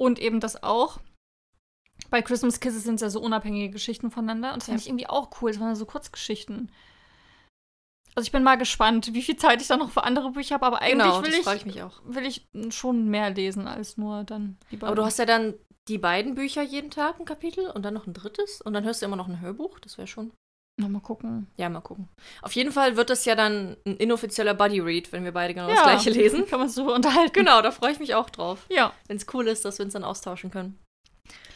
[0.00, 1.00] Und eben das auch.
[2.10, 4.52] Bei Christmas Kisses sind es ja so unabhängige Geschichten voneinander.
[4.52, 4.82] Und das fand Ja.
[4.82, 5.50] ich irgendwie auch cool.
[5.52, 6.70] Das waren so Kurzgeschichten.
[8.14, 10.66] Also ich bin mal gespannt, wie viel Zeit ich da noch für andere Bücher habe.
[10.66, 12.00] Aber eigentlich Genau, will, ich, ich mich auch.
[12.04, 14.86] will ich schon mehr lesen als nur dann die beiden.
[14.88, 15.54] Aber du hast ja dann
[15.88, 19.02] die beiden Bücher jeden Tag ein Kapitel und dann noch ein drittes und dann hörst
[19.02, 19.78] du immer noch ein Hörbuch.
[19.80, 20.32] Das wäre schon.
[20.88, 21.46] Mal gucken.
[21.56, 22.08] Ja, mal gucken.
[22.42, 25.82] Auf jeden Fall wird das ja dann ein inoffizieller Buddy-Read, wenn wir beide genau das
[25.82, 26.46] gleiche lesen.
[26.46, 27.32] Kann man darüber unterhalten.
[27.32, 28.66] Genau, da freue ich mich auch drauf.
[28.68, 28.92] Ja.
[29.08, 30.78] Wenn es cool ist, dass wir uns dann austauschen können.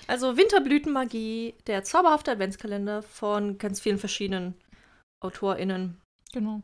[0.07, 4.55] Also Winterblütenmagie, der zauberhafte Adventskalender von ganz vielen verschiedenen
[5.23, 6.01] AutorInnen
[6.33, 6.61] Genau.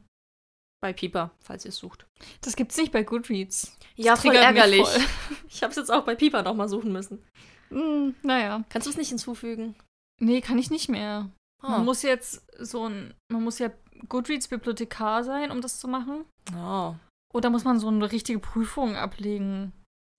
[0.82, 2.06] bei Piper, falls ihr es sucht.
[2.42, 3.76] Das gibt's nicht bei Goodreads.
[3.96, 4.86] Ja, voll ärgerlich.
[4.86, 5.02] voll.
[5.48, 7.22] Ich habe es jetzt auch bei Piper nochmal suchen müssen.
[7.70, 8.64] Hm, naja.
[8.68, 9.74] Kannst du es nicht hinzufügen?
[10.20, 11.30] Nee, kann ich nicht mehr.
[11.62, 11.70] Ah.
[11.70, 13.70] Man muss jetzt so ein, man muss ja
[14.08, 16.24] Goodreads-Bibliothekar sein, um das zu machen.
[16.56, 16.94] Oh,
[17.32, 19.72] Oder muss man so eine richtige Prüfung ablegen?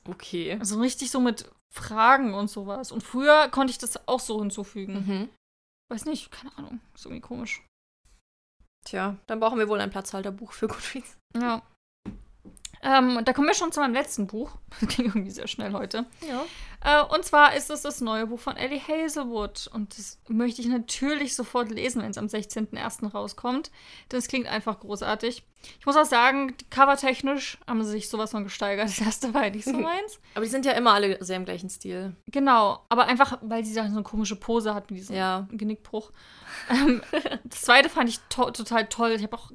[0.08, 0.58] okay.
[0.60, 2.91] Also richtig so mit Fragen und sowas.
[2.91, 4.93] Und früher konnte ich das auch so hinzufügen.
[4.93, 5.30] Mhm.
[5.89, 6.80] Weiß nicht, keine Ahnung.
[6.95, 7.63] Ist irgendwie komisch.
[8.86, 11.17] Tja, dann brauchen wir wohl ein Platzhalterbuch für Goodreads.
[11.36, 11.62] Ja.
[12.84, 14.52] Ähm, da kommen wir schon zu meinem letzten Buch.
[14.80, 16.06] Das ging irgendwie sehr schnell heute.
[16.28, 16.46] Ja.
[16.84, 19.70] Äh, und zwar ist es das neue Buch von Ellie Hazelwood.
[19.74, 23.12] Und das möchte ich natürlich sofort lesen, wenn es am 16.01.
[23.12, 23.70] rauskommt.
[24.12, 25.44] Denn es klingt einfach großartig.
[25.80, 28.88] Ich muss auch sagen, covertechnisch haben sie sich sowas von gesteigert.
[28.98, 30.20] Das erste war nicht so meins.
[30.34, 32.15] Aber die sind ja immer alle sehr im gleichen Stil.
[32.32, 35.48] genau, aber einfach, weil sie da so eine komische Pose hat mit diesem Ja.
[35.52, 36.12] Genickbruch.
[36.70, 37.02] Ähm,
[37.44, 39.12] das zweite fand ich to total toll.
[39.12, 39.52] Ich habe auch,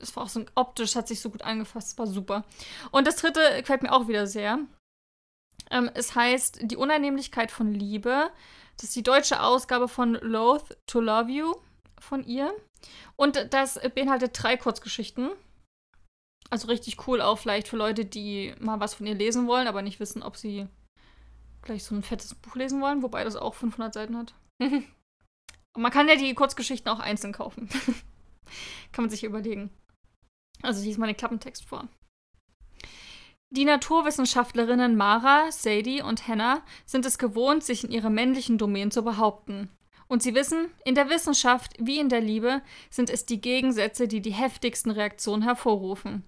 [0.00, 2.44] es war auch so optisch, hat sich so gut angefasst, es war super.
[2.90, 4.60] Und das dritte gefällt mir auch wieder sehr.
[5.70, 8.30] Ähm, es heißt Die Unannehmlichkeit von Liebe.
[8.76, 11.54] Das ist die deutsche Ausgabe von Loath to Love You
[12.00, 12.54] von ihr.
[13.16, 15.30] Und das beinhaltet drei Kurzgeschichten.
[16.50, 19.82] Also richtig cool auch vielleicht für Leute, die mal was von ihr lesen wollen, aber
[19.82, 20.66] nicht wissen, ob sie
[21.62, 24.34] gleich so ein fettes Buch lesen wollen, wobei das auch 500 Seiten hat.
[25.76, 27.68] Man kann ja die Kurzgeschichten auch einzeln kaufen.
[28.92, 29.70] kann man sich überlegen.
[30.62, 31.88] Also hier ist mal den Klappentext vor.
[33.50, 39.02] Die Naturwissenschaftlerinnen Mara, Sadie und Hannah sind es gewohnt, sich in ihrer männlichen Domain zu
[39.02, 39.70] behaupten.
[40.06, 44.20] Und sie wissen, in der Wissenschaft wie in der Liebe sind es die Gegensätze, die
[44.20, 46.24] die heftigsten Reaktionen hervorrufen.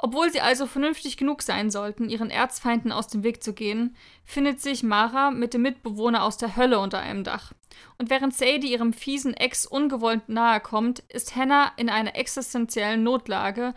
[0.00, 4.60] Obwohl sie also vernünftig genug sein sollten, ihren Erzfeinden aus dem Weg zu gehen, findet
[4.60, 7.52] sich Mara mit dem Mitbewohner aus der Hölle unter einem Dach.
[7.98, 13.74] Und während Sadie ihrem fiesen Ex ungewollt nahe kommt, ist Hannah in einer existenziellen Notlage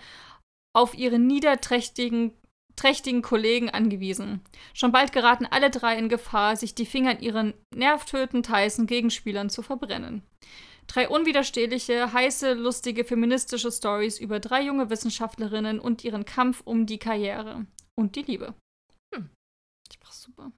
[0.74, 2.34] auf ihre niederträchtigen
[2.76, 4.42] trächtigen Kollegen angewiesen.
[4.74, 9.50] Schon bald geraten alle drei in Gefahr, sich die Finger in ihren nervtötend heißen Gegenspielern
[9.50, 10.24] zu verbrennen.
[10.88, 16.98] Drei unwiderstehliche, heiße, lustige feministische Stories über drei junge Wissenschaftlerinnen und ihren Kampf um die
[16.98, 17.66] Karriere
[17.96, 18.54] und die Liebe.
[19.16, 19.30] Hm.
[19.90, 20.52] Ich mach's super.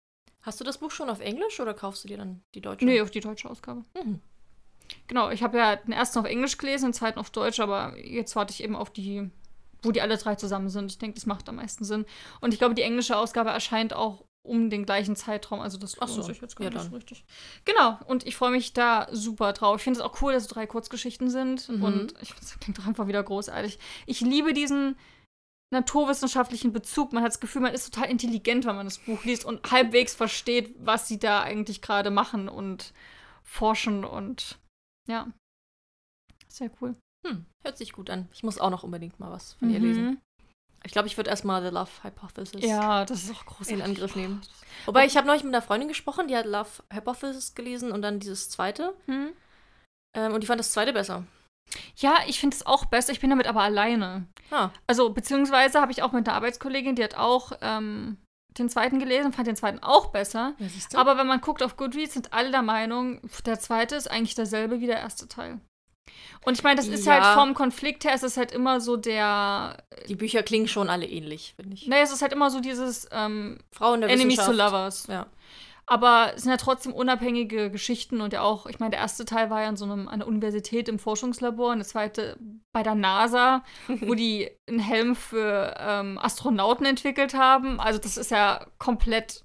[0.43, 2.85] Hast du das Buch schon auf Englisch oder kaufst du dir dann die deutsche?
[2.85, 3.83] Nee, auf die deutsche Ausgabe.
[3.95, 4.21] Mhm.
[5.07, 8.35] Genau, ich habe ja den ersten auf Englisch gelesen, den zweiten auf Deutsch, aber jetzt
[8.35, 9.29] warte ich eben auf die,
[9.81, 10.91] wo die alle drei zusammen sind.
[10.91, 12.05] Ich denke, das macht am meisten Sinn.
[12.41, 15.61] Und ich glaube, die englische Ausgabe erscheint auch um den gleichen Zeitraum.
[15.61, 17.25] Also das Ach so, lohnt sich jetzt gar ja nicht so richtig.
[17.65, 19.77] Genau, und ich freue mich da super drauf.
[19.77, 21.69] Ich finde es auch cool, dass es drei Kurzgeschichten sind.
[21.69, 21.83] Mhm.
[21.83, 23.79] Und ich finde, das klingt doch einfach wieder großartig.
[24.05, 24.95] Ich liebe diesen
[25.71, 27.13] naturwissenschaftlichen Bezug.
[27.13, 30.13] Man hat das Gefühl, man ist total intelligent, wenn man das Buch liest und halbwegs
[30.13, 32.93] versteht, was sie da eigentlich gerade machen und
[33.43, 34.59] forschen und
[35.07, 35.31] ja.
[36.47, 36.95] Sehr cool.
[37.25, 38.29] Hm, hört sich gut an.
[38.33, 40.21] Ich muss auch noch unbedingt mal was von ihr lesen.
[40.85, 43.73] Ich glaube, ich würde erstmal The Love Hypothesis Ja, das ist auch großartig.
[43.75, 44.41] in Angriff nehmen.
[44.85, 48.19] Wobei, ich habe neulich mit einer Freundin gesprochen, die hat Love Hypothesis gelesen und dann
[48.19, 48.93] dieses zweite.
[49.05, 49.29] Hm?
[50.15, 51.23] Ähm, und die fand das zweite besser.
[51.95, 53.13] Ja, ich finde es auch besser.
[53.13, 54.27] Ich bin damit aber alleine.
[54.51, 58.17] Ah, Also, beziehungsweise habe ich auch mit einer Arbeitskollegin, die hat auch ähm,
[58.57, 60.53] den zweiten gelesen, fand den zweiten auch besser.
[60.59, 60.99] ja?
[60.99, 64.81] Aber wenn man guckt auf Goodreads, sind alle der Meinung, der zweite ist eigentlich derselbe
[64.81, 65.59] wie der erste Teil.
[66.45, 67.13] Und ich meine, das ist Ja.
[67.23, 69.77] halt vom Konflikt her, es ist halt immer so der.
[70.07, 71.87] die Bücher klingen schon alle ähnlich, finde ich.
[71.87, 74.51] Ne, es ist halt immer so dieses ähm, Frauen der Enemies to.
[74.51, 75.07] Lovers.
[75.07, 75.27] Ja.
[75.85, 79.49] Aber es sind ja trotzdem unabhängige Geschichten und ja auch, ich meine, der erste Teil
[79.49, 82.37] war ja in so einem, an der Universität im Forschungslabor und der zweite
[82.71, 87.81] bei der NASA, wo die einen Helm für ähm, Astronauten entwickelt haben.
[87.81, 89.43] Also das ist ja komplett,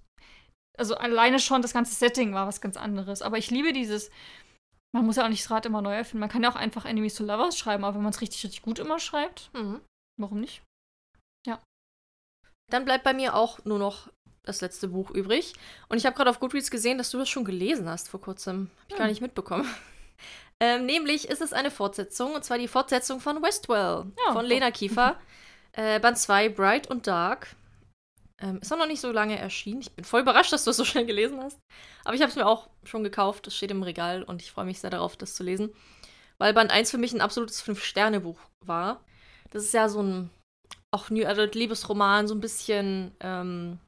[0.78, 3.20] also alleine schon das ganze Setting war was ganz anderes.
[3.20, 4.10] Aber ich liebe dieses,
[4.94, 6.20] man muss ja auch nicht das Rad immer neu erfinden.
[6.20, 8.62] Man kann ja auch einfach Enemies to Lovers schreiben, aber wenn man es richtig, richtig
[8.62, 9.80] gut immer schreibt, Mhm.
[10.20, 10.62] warum nicht?
[12.70, 14.08] Dann bleibt bei mir auch nur noch
[14.42, 15.54] das letzte Buch übrig.
[15.88, 18.70] Und ich habe gerade auf Goodreads gesehen, dass du das schon gelesen hast vor kurzem.
[18.80, 19.10] Habe ich gar Hm.
[19.10, 19.64] nicht mitbekommen.
[20.60, 24.44] Ähm, nämlich ist es eine Fortsetzung, und zwar die Fortsetzung von Westwell Ja, von.
[24.44, 25.16] Lena Kiefer.
[25.72, 27.54] äh, Band 2, Bright und Dark.
[28.40, 29.80] Ähm, ist auch noch nicht so lange erschienen.
[29.80, 31.58] Ich bin voll überrascht, dass du es so schnell gelesen hast.
[32.04, 33.46] Aber ich habe es mir auch schon gekauft.
[33.46, 35.72] Es steht im Regal und ich freue mich sehr darauf, das zu lesen.
[36.38, 39.04] Weil Band 1 für mich ein absolutes Fünf-Sterne-Buch war.
[39.50, 40.30] Das ist ja so ein
[40.90, 43.78] auch New Adult Liebesroman, so ein bisschen ähm,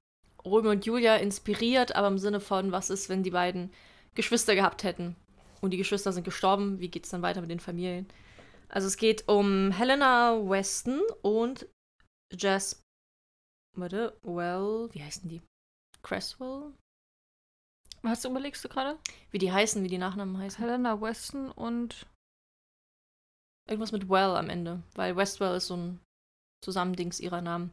[0.45, 3.73] Romeo und Julia inspiriert, aber im Sinne von, was ist, wenn die beiden
[4.15, 5.17] Geschwister gehabt hätten
[5.61, 8.07] und die Geschwister sind gestorben, wie geht es dann weiter mit den Familien?
[8.69, 11.67] Also es geht um Helena Weston und
[12.33, 12.83] Jess,
[13.77, 15.43] warte, well, wie heißen die?
[16.03, 16.73] Cresswell?
[18.03, 18.99] Was überlegst du gerade?
[19.31, 20.65] Wie die heißen, wie die Nachnamen heißen?
[20.65, 22.07] Helena Weston und
[23.71, 26.01] Irgendwas mit Well am Ende, weil Westwell ist so ein
[26.61, 27.73] Zusammendings ihrer Namen.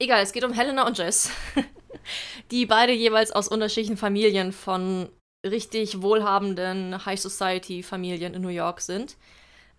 [0.00, 1.30] Egal, es geht um Helena und Jess,
[2.50, 5.08] die beide jeweils aus unterschiedlichen Familien von
[5.44, 9.16] richtig wohlhabenden High Society Familien in New York sind.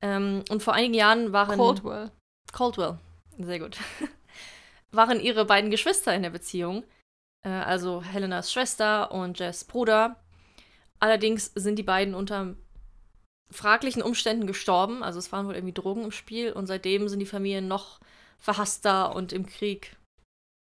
[0.02, 2.12] Ähm, und vor einigen Jahren waren Coldwell.
[2.54, 2.98] Caldwell,
[3.38, 3.78] sehr gut,
[4.92, 6.84] waren ihre beiden Geschwister in der Beziehung.
[7.46, 10.18] Äh, also Helenas Schwester und Jess Bruder.
[11.00, 12.56] Allerdings sind die beiden unter
[13.52, 15.04] fraglichen Umständen gestorben.
[15.04, 18.00] Also es waren wohl irgendwie Drogen im Spiel und seitdem sind die Familien noch
[18.40, 19.96] verhasster und im Krieg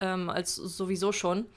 [0.01, 1.47] ähm, als sowieso schon.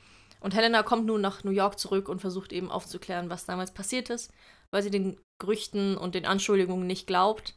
[0.40, 4.08] Und Helena kommt nun nach New York zurück und versucht eben aufzuklären, was damals passiert
[4.08, 4.32] ist,
[4.70, 7.54] weil sie den Gerüchten und den Anschuldigungen nicht glaubt.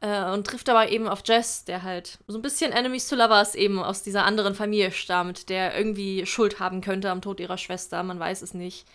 [0.00, 3.54] Äh, und trifft dabei eben auf Jess, der halt so ein bisschen Enemies to Lovers
[3.54, 8.02] eben aus dieser anderen Familie stammt, der irgendwie Schuld haben könnte am Tod ihrer Schwester,
[8.02, 8.86] man weiß es nicht.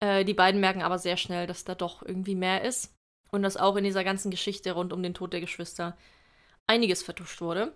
[0.00, 2.94] Äh, die beiden merken aber sehr schnell, dass da doch irgendwie mehr ist
[3.30, 5.96] und dass auch in dieser ganzen Geschichte rund um den Tod der Geschwister
[6.66, 7.74] einiges vertuscht wurde.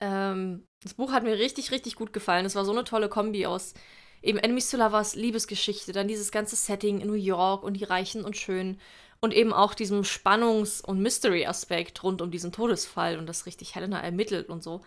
[0.00, 2.44] Ähm, das Buch hat mir richtig, richtig gut gefallen.
[2.44, 3.74] Es war so eine tolle Kombi aus
[4.22, 8.24] eben Enemies to Lovers, Liebesgeschichte, dann dieses ganze Setting in New York und die Reichen
[8.24, 8.78] und Schönen
[9.22, 14.00] und eben auch diesem Spannungs- und Mystery-Aspekt rund um diesen Todesfall und das richtig Helena
[14.00, 14.82] ermittelt und so.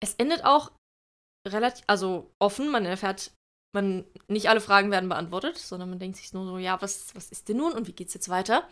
[0.00, 0.70] Es endet auch
[1.46, 3.32] relativ, also offen, man erfährt,
[3.72, 7.30] man, nicht alle Fragen werden beantwortet, sondern man denkt sich nur so, ja, was, was
[7.30, 8.68] ist denn nun und wie geht's jetzt weiter?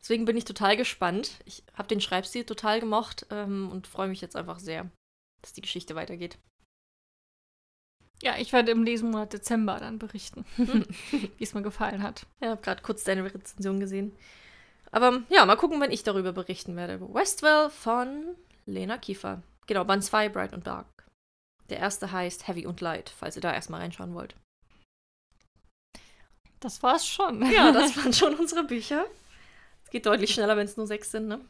[0.00, 1.40] Deswegen bin ich total gespannt.
[1.46, 4.88] Ich habe den Schreibstil total gemocht ähm, und freue mich jetzt einfach sehr,
[5.42, 6.38] dass die Geschichte weitergeht.
[8.22, 12.26] Ja, ich werde im Lesenmonat Dezember dann berichten, wie es mir gefallen hat.
[12.40, 14.16] Ich habe gerade kurz deine Rezension gesehen.
[14.90, 17.00] Aber ja, mal gucken, wenn ich darüber berichten werde.
[17.00, 19.42] Westwell von Lena Kiefer.
[19.66, 20.86] Genau, Band 2, Bright und Dark.
[21.68, 24.34] Der erste heißt Heavy und Light, falls ihr da erstmal reinschauen wollt.
[26.60, 27.44] Das war's schon.
[27.50, 29.04] Ja, das waren schon unsere Bücher.
[29.84, 31.40] Es geht deutlich schneller, wenn es nur sechs sind, ne?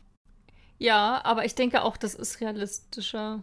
[0.79, 3.43] Ja, aber ich denke auch, das ist realistischer.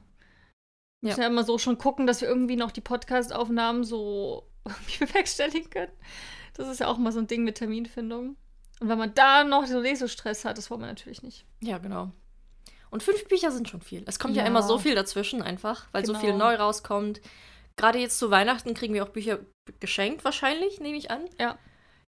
[1.03, 1.15] Wir Ja.
[1.15, 4.47] müssen ja immer so schon gucken, dass wir irgendwie noch die Podcast-Aufnahmen so
[4.99, 5.91] bewerkstelligen können.
[6.55, 8.37] Das ist ja auch mal so ein Ding mit Terminfindung.
[8.79, 11.45] Und wenn man da noch so Lesestress hat, das wollen wir natürlich nicht.
[11.61, 12.11] Ja, genau.
[12.89, 14.03] Und fünf Bücher sind schon viel.
[14.07, 14.47] Es kommt ja, Ja.
[14.47, 16.23] immer so viel dazwischen einfach, weil so Genau.
[16.25, 17.21] viel neu rauskommt.
[17.75, 19.39] Gerade jetzt zu Weihnachten kriegen wir auch Bücher
[19.79, 21.25] geschenkt, wahrscheinlich, nehme ich an.
[21.39, 21.57] Ja.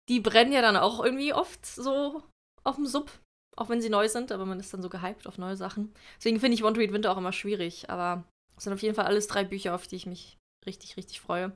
[0.09, 2.21] Die brennen ja dann auch irgendwie oft so
[2.63, 3.11] auf dem Sub,
[3.57, 5.93] auch wenn sie neu sind, aber man ist dann so gehypt auf neue Sachen.
[6.17, 8.23] Deswegen finde ich Want to Read Winter auch immer schwierig, aber
[8.57, 11.55] es sind auf jeden Fall alles drei Bücher, auf die ich mich richtig, richtig freue.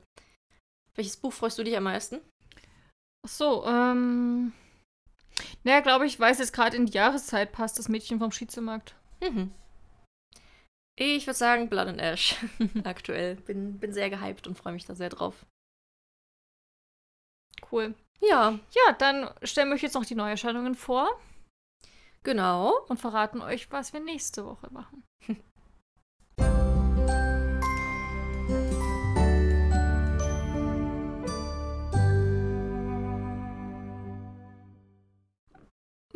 [0.94, 2.20] Welches Buch freust du dich am meisten?
[3.26, 4.52] Ach so, ähm.
[5.64, 8.94] Naja, glaube ich, weiß jetzt gerade in die Jahreszeit passt, das Mädchen vom Schiedsemarkt.
[9.22, 9.52] Mhm.
[10.96, 12.36] Ich würde sagen Blood and Ash
[12.84, 13.36] aktuell.
[13.36, 15.46] Bin, bin sehr gehypt und freue mich da sehr drauf.
[17.70, 17.94] Cool.
[18.20, 21.08] Ja, Ja, dann stellen wir euch jetzt noch die Neuerscheinungen vor
[22.22, 22.84] genau.
[22.88, 25.04] und verraten euch, was wir nächste Woche machen.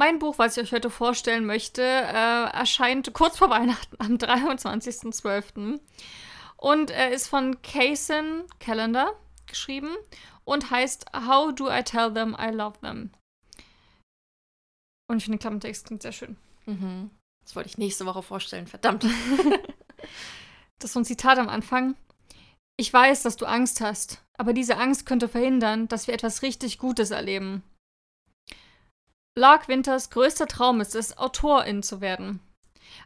[0.07, 5.81] Mein Buch, was ich euch heute vorstellen möchte, äh, erscheint kurz vor Weihnachten am 23.12.
[6.59, 9.15] Und er ist von Kaysen Calendar
[9.47, 9.97] geschrieben
[10.45, 13.13] und heißt How Do I Tell Them I Love Them?
[15.09, 16.37] Und ich finde den Klappentext klingt sehr schön.
[16.67, 17.11] Mhm.
[17.43, 19.05] Das wollte ich nächste Woche vorstellen, verdammt.
[20.81, 21.97] das ist so ein Zitat am Anfang.
[22.77, 26.77] Ich weiß, dass du Angst hast, aber diese Angst könnte verhindern, dass wir etwas richtig
[26.77, 27.63] Gutes erleben.
[29.37, 32.41] Lark Winters größter Traum ist es, Autorin zu werden.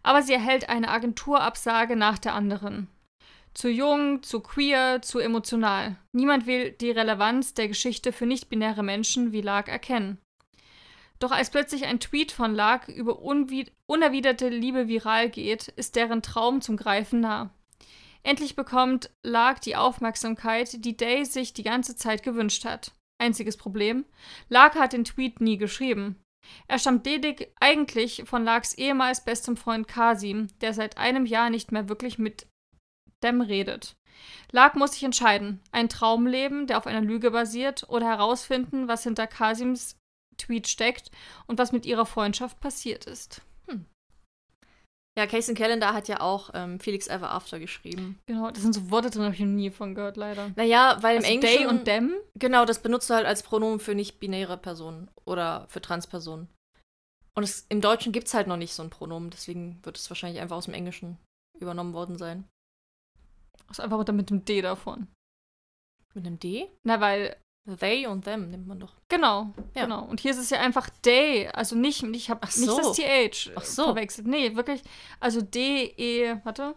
[0.02, 2.88] Aber sie erhält eine Agenturabsage nach der anderen.
[3.54, 5.96] Zu jung, zu queer, zu emotional.
[6.12, 10.18] Niemand will die Relevanz der Geschichte für nicht-binäre Menschen wie Lark erkennen.
[11.18, 16.60] Doch als plötzlich ein Tweet von Lark über unerwiderte Liebe viral geht, ist deren Traum
[16.60, 17.50] zum Greifen nah.
[18.22, 22.92] Endlich bekommt Lark die Aufmerksamkeit, die Day sich die ganze Zeit gewünscht hat.
[23.18, 24.04] Einziges Problem:
[24.48, 26.16] Lark hat den Tweet nie geschrieben.
[26.68, 31.72] Er stammt ledig eigentlich von Larks ehemals bestem Freund Kasim, der seit einem Jahr nicht
[31.72, 32.46] mehr wirklich mit
[33.22, 33.96] dem redet.
[34.52, 39.02] Lark muss sich entscheiden: ein Traum leben, der auf einer Lüge basiert, oder herausfinden, was
[39.02, 39.96] hinter Kasims
[40.36, 41.10] Tweet steckt
[41.46, 43.42] und was mit ihrer Freundschaft passiert ist.
[45.18, 48.20] Ja, Casey Calendar hat ja auch ähm, Felix Ever After geschrieben.
[48.26, 50.52] Genau, das sind so Worte drin, habe ich noch nie von gehört, leider.
[50.54, 51.58] Naja, weil also im Englischen.
[51.58, 52.14] Day und them?
[52.36, 56.46] Genau, das benutzt du halt als Pronomen für nicht-binäre Personen oder für Transpersonen.
[57.34, 60.08] Und es, im Deutschen gibt es halt noch nicht so ein Pronomen, deswegen wird es
[60.08, 61.18] wahrscheinlich einfach aus dem Englischen
[61.58, 62.44] übernommen worden sein.
[63.66, 65.08] Also einfach mit dem D davon.
[66.14, 66.68] Mit einem D?
[66.84, 67.36] Na, weil
[67.76, 68.94] They und them nimmt man doch.
[69.08, 69.82] Genau, ja.
[69.82, 70.04] genau.
[70.04, 72.60] Und hier ist es ja einfach day, also nicht, ich habe so.
[72.60, 73.84] nicht das TH Ach so.
[73.84, 74.26] verwechselt.
[74.26, 74.82] Nee, wirklich,
[75.20, 76.74] also D-E, warte,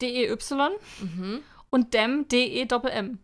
[0.00, 1.42] D-E-Y mhm.
[1.70, 3.18] und dem D-E-Doppel-M.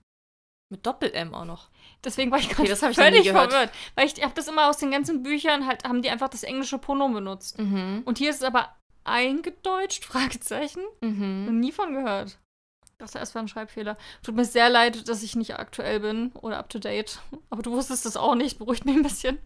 [0.70, 1.68] Mit Doppel-M auch noch.
[2.02, 3.70] Deswegen war ich okay, gerade völlig verwirrt.
[3.94, 6.42] Weil ich, ich habe das immer aus den ganzen Büchern, halt, haben die einfach das
[6.42, 7.58] englische Pronomen benutzt.
[7.58, 8.02] Mhm.
[8.04, 10.82] Und hier ist es aber eingedeutscht, Fragezeichen.
[11.00, 11.60] Mhm.
[11.60, 12.38] Nie von gehört.
[12.94, 13.98] Ich dachte, es war ein Schreibfehler.
[14.22, 17.20] Tut mir sehr leid, dass ich nicht aktuell bin oder up to date.
[17.50, 18.58] Aber du wusstest das auch nicht.
[18.58, 19.38] Beruhigt mich ein bisschen.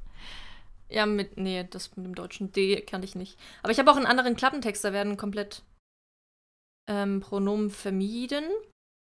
[0.91, 1.39] Ja, mit.
[1.39, 3.39] Nee, das mit dem deutschen D kannte ich nicht.
[3.63, 5.63] Aber ich habe auch einen anderen Klappentext, da werden komplett
[6.91, 8.45] ähm, Pronomen vermieden.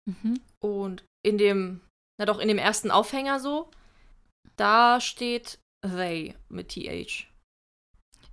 [0.07, 0.41] Mhm.
[0.61, 1.81] Und in dem,
[2.19, 3.71] na doch, in dem ersten Aufhänger so,
[4.57, 7.32] da steht they mit TH.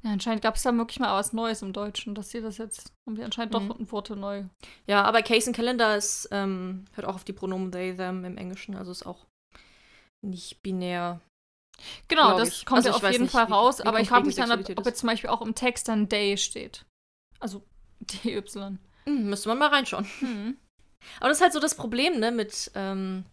[0.01, 2.93] Ja, anscheinend gab es da wirklich mal was Neues im Deutschen, dass sie das jetzt,
[3.05, 3.91] haben wir anscheinend doch Mhm.
[3.91, 4.45] Worte neu.
[4.87, 8.37] Ja, aber Case and Calendar ist, ähm, hört auch auf die Pronomen they, them im
[8.37, 9.25] Englischen, also ist auch
[10.21, 11.19] nicht binär.
[12.07, 12.65] Genau, das ich.
[12.65, 14.51] kommt Also ja auf jeden nicht, Fall wie- raus, wie aber ich frage mich dann,
[14.51, 16.85] ob, ob jetzt zum Beispiel auch im Text dann Day steht.
[17.39, 17.63] Also
[17.99, 18.41] DY.
[19.05, 20.05] Hm, müsste man mal reinschauen.
[20.19, 20.57] Hm.
[21.19, 23.25] Aber das ist halt so das Problem, ne, mit ähm,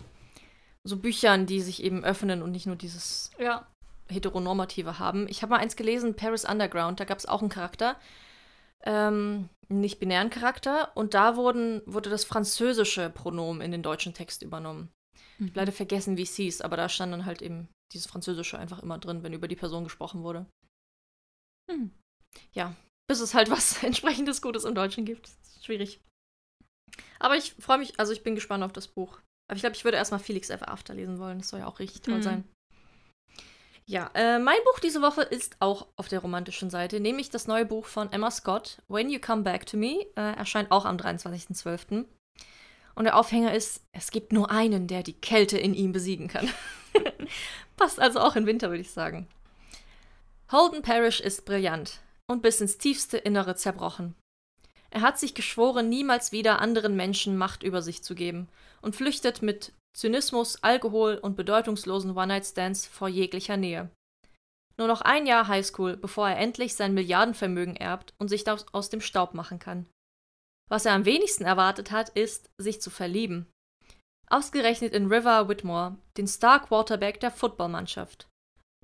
[0.85, 3.67] so Büchern, die sich eben öffnen und nicht nur dieses Ja.
[4.09, 5.27] Heteronormative haben.
[5.29, 7.99] Ich habe mal eins gelesen, Paris Underground, da gab es auch einen Charakter,
[8.85, 14.43] ähm, einen nicht-binären Charakter, und da wurden, wurde das französische Pronomen in den deutschen Text
[14.43, 14.91] übernommen.
[15.39, 18.59] Ich habe leider vergessen, wie es hieß, aber da stand dann halt eben dieses Französische
[18.59, 20.47] einfach immer drin, wenn über die Person gesprochen wurde.
[21.71, 21.91] Hm.
[22.53, 22.75] Ja,
[23.09, 25.29] bis es halt was entsprechendes Gutes im Deutschen gibt.
[25.63, 26.01] Schwierig.
[27.19, 29.21] Aber ich freue mich, also ich bin gespannt auf das Buch.
[29.49, 31.39] Aber ich glaube, ich würde erstmal Felix Ever After lesen wollen.
[31.39, 32.23] Das soll ja auch richtig toll Mhm.
[32.23, 32.45] sein.
[33.89, 37.65] Ja, äh, mein Buch diese Woche ist auch auf der romantischen Seite, nämlich das neue
[37.65, 42.05] Buch von Emma Scott, When You Come Back to Me, äh, erscheint auch am 23.12.
[42.97, 46.51] Und der Aufhänger ist, es gibt nur einen, der die Kälte in ihm besiegen kann.
[47.77, 49.29] Passt also auch in Winter, würde ich sagen.
[50.51, 54.17] Holden Parrish ist brillant und bis ins tiefste Innere zerbrochen.
[54.91, 58.49] Er hat sich geschworen, niemals wieder anderen Menschen Macht über sich zu geben
[58.81, 63.89] und flüchtet mit Zynismus, Alkohol und bedeutungslosen One-Night-Stands vor jeglicher Nähe.
[64.77, 69.01] Nur noch ein Jahr Highschool, bevor er endlich sein Milliardenvermögen erbt und sich aus, dem
[69.01, 69.87] Staub machen kann.
[70.69, 73.47] Was er am wenigsten erwartet hat, ist, sich zu verlieben.
[74.29, 78.29] Ausgerechnet in River Whitmore, den Star-Quarterback der Footballmannschaft.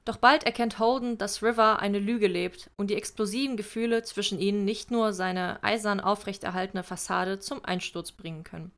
[0.07, 4.65] Doch bald erkennt Holden, dass River eine Lüge lebt und die explosiven Gefühle zwischen ihnen
[4.65, 8.73] nicht nur seine eisern aufrechterhaltene Fassade zum Einsturz bringen können.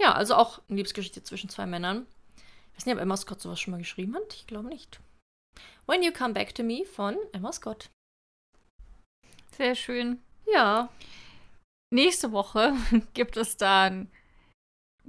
[0.00, 2.06] Ja, also auch eine Liebesgeschichte zwischen zwei Männern.
[2.72, 4.34] Ich weiß nicht, ob Emma Scott sowas schon mal geschrieben hat.
[4.34, 5.00] Ich glaube nicht.
[5.86, 7.90] When You Come Back to Me von Emma Scott.
[9.56, 10.22] Sehr schön.
[10.50, 10.88] Ja.
[11.92, 12.74] Nächste Woche
[13.14, 14.10] gibt es dann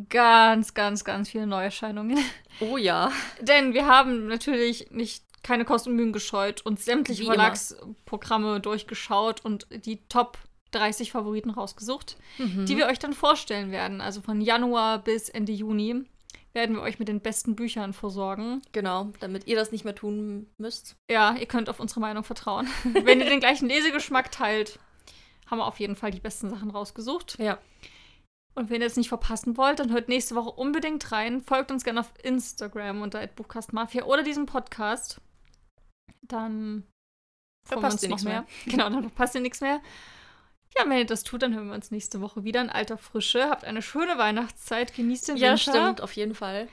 [0.09, 2.17] ganz, ganz, ganz viele Neuerscheinungen.
[2.59, 3.11] Oh ja.
[3.39, 7.25] Denn wir haben natürlich nicht keine Kosten und Mühen gescheut und sämtliche.
[7.25, 10.37] Verlagsprogramme durchgeschaut und die Top
[10.71, 12.65] 30 Favoriten rausgesucht, Mhm.
[12.65, 14.01] die wir euch dann vorstellen werden.
[14.01, 16.03] Also von Januar bis Ende Juni
[16.53, 18.61] werden wir euch mit den besten Büchern versorgen.
[18.73, 20.95] Genau, damit ihr das nicht mehr tun müsst.
[21.09, 22.67] Ja, ihr könnt auf unsere Meinung vertrauen.
[22.83, 24.79] Wenn ihr den gleichen Lesegeschmack teilt,
[25.47, 27.37] haben wir auf jeden Fall die besten Sachen rausgesucht.
[27.39, 27.57] Ja.
[28.53, 31.41] Und wenn ihr es nicht verpassen wollt, dann hört nächste Woche unbedingt rein.
[31.41, 35.21] Folgt uns gerne auf Instagram unter Buchkastmafia oder diesem Podcast.
[36.21, 36.83] Dann
[37.65, 38.41] verpasst ihr nichts mehr.
[38.41, 38.45] mehr.
[38.65, 39.79] Genau, dann verpasst ihr nichts mehr.
[40.77, 43.49] Ja, wenn ihr das tut, dann hören wir uns nächste Woche wieder in alter Frische.
[43.49, 45.57] Habt eine schöne Weihnachtszeit, genießt den Ja, Winter.
[45.57, 46.67] stimmt, auf jeden Fall.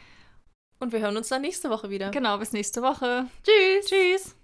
[0.78, 2.10] Und wir hören uns dann nächste Woche wieder.
[2.10, 3.26] Genau, bis nächste Woche.
[3.42, 3.86] Tschüss.
[3.86, 4.34] Tschüss.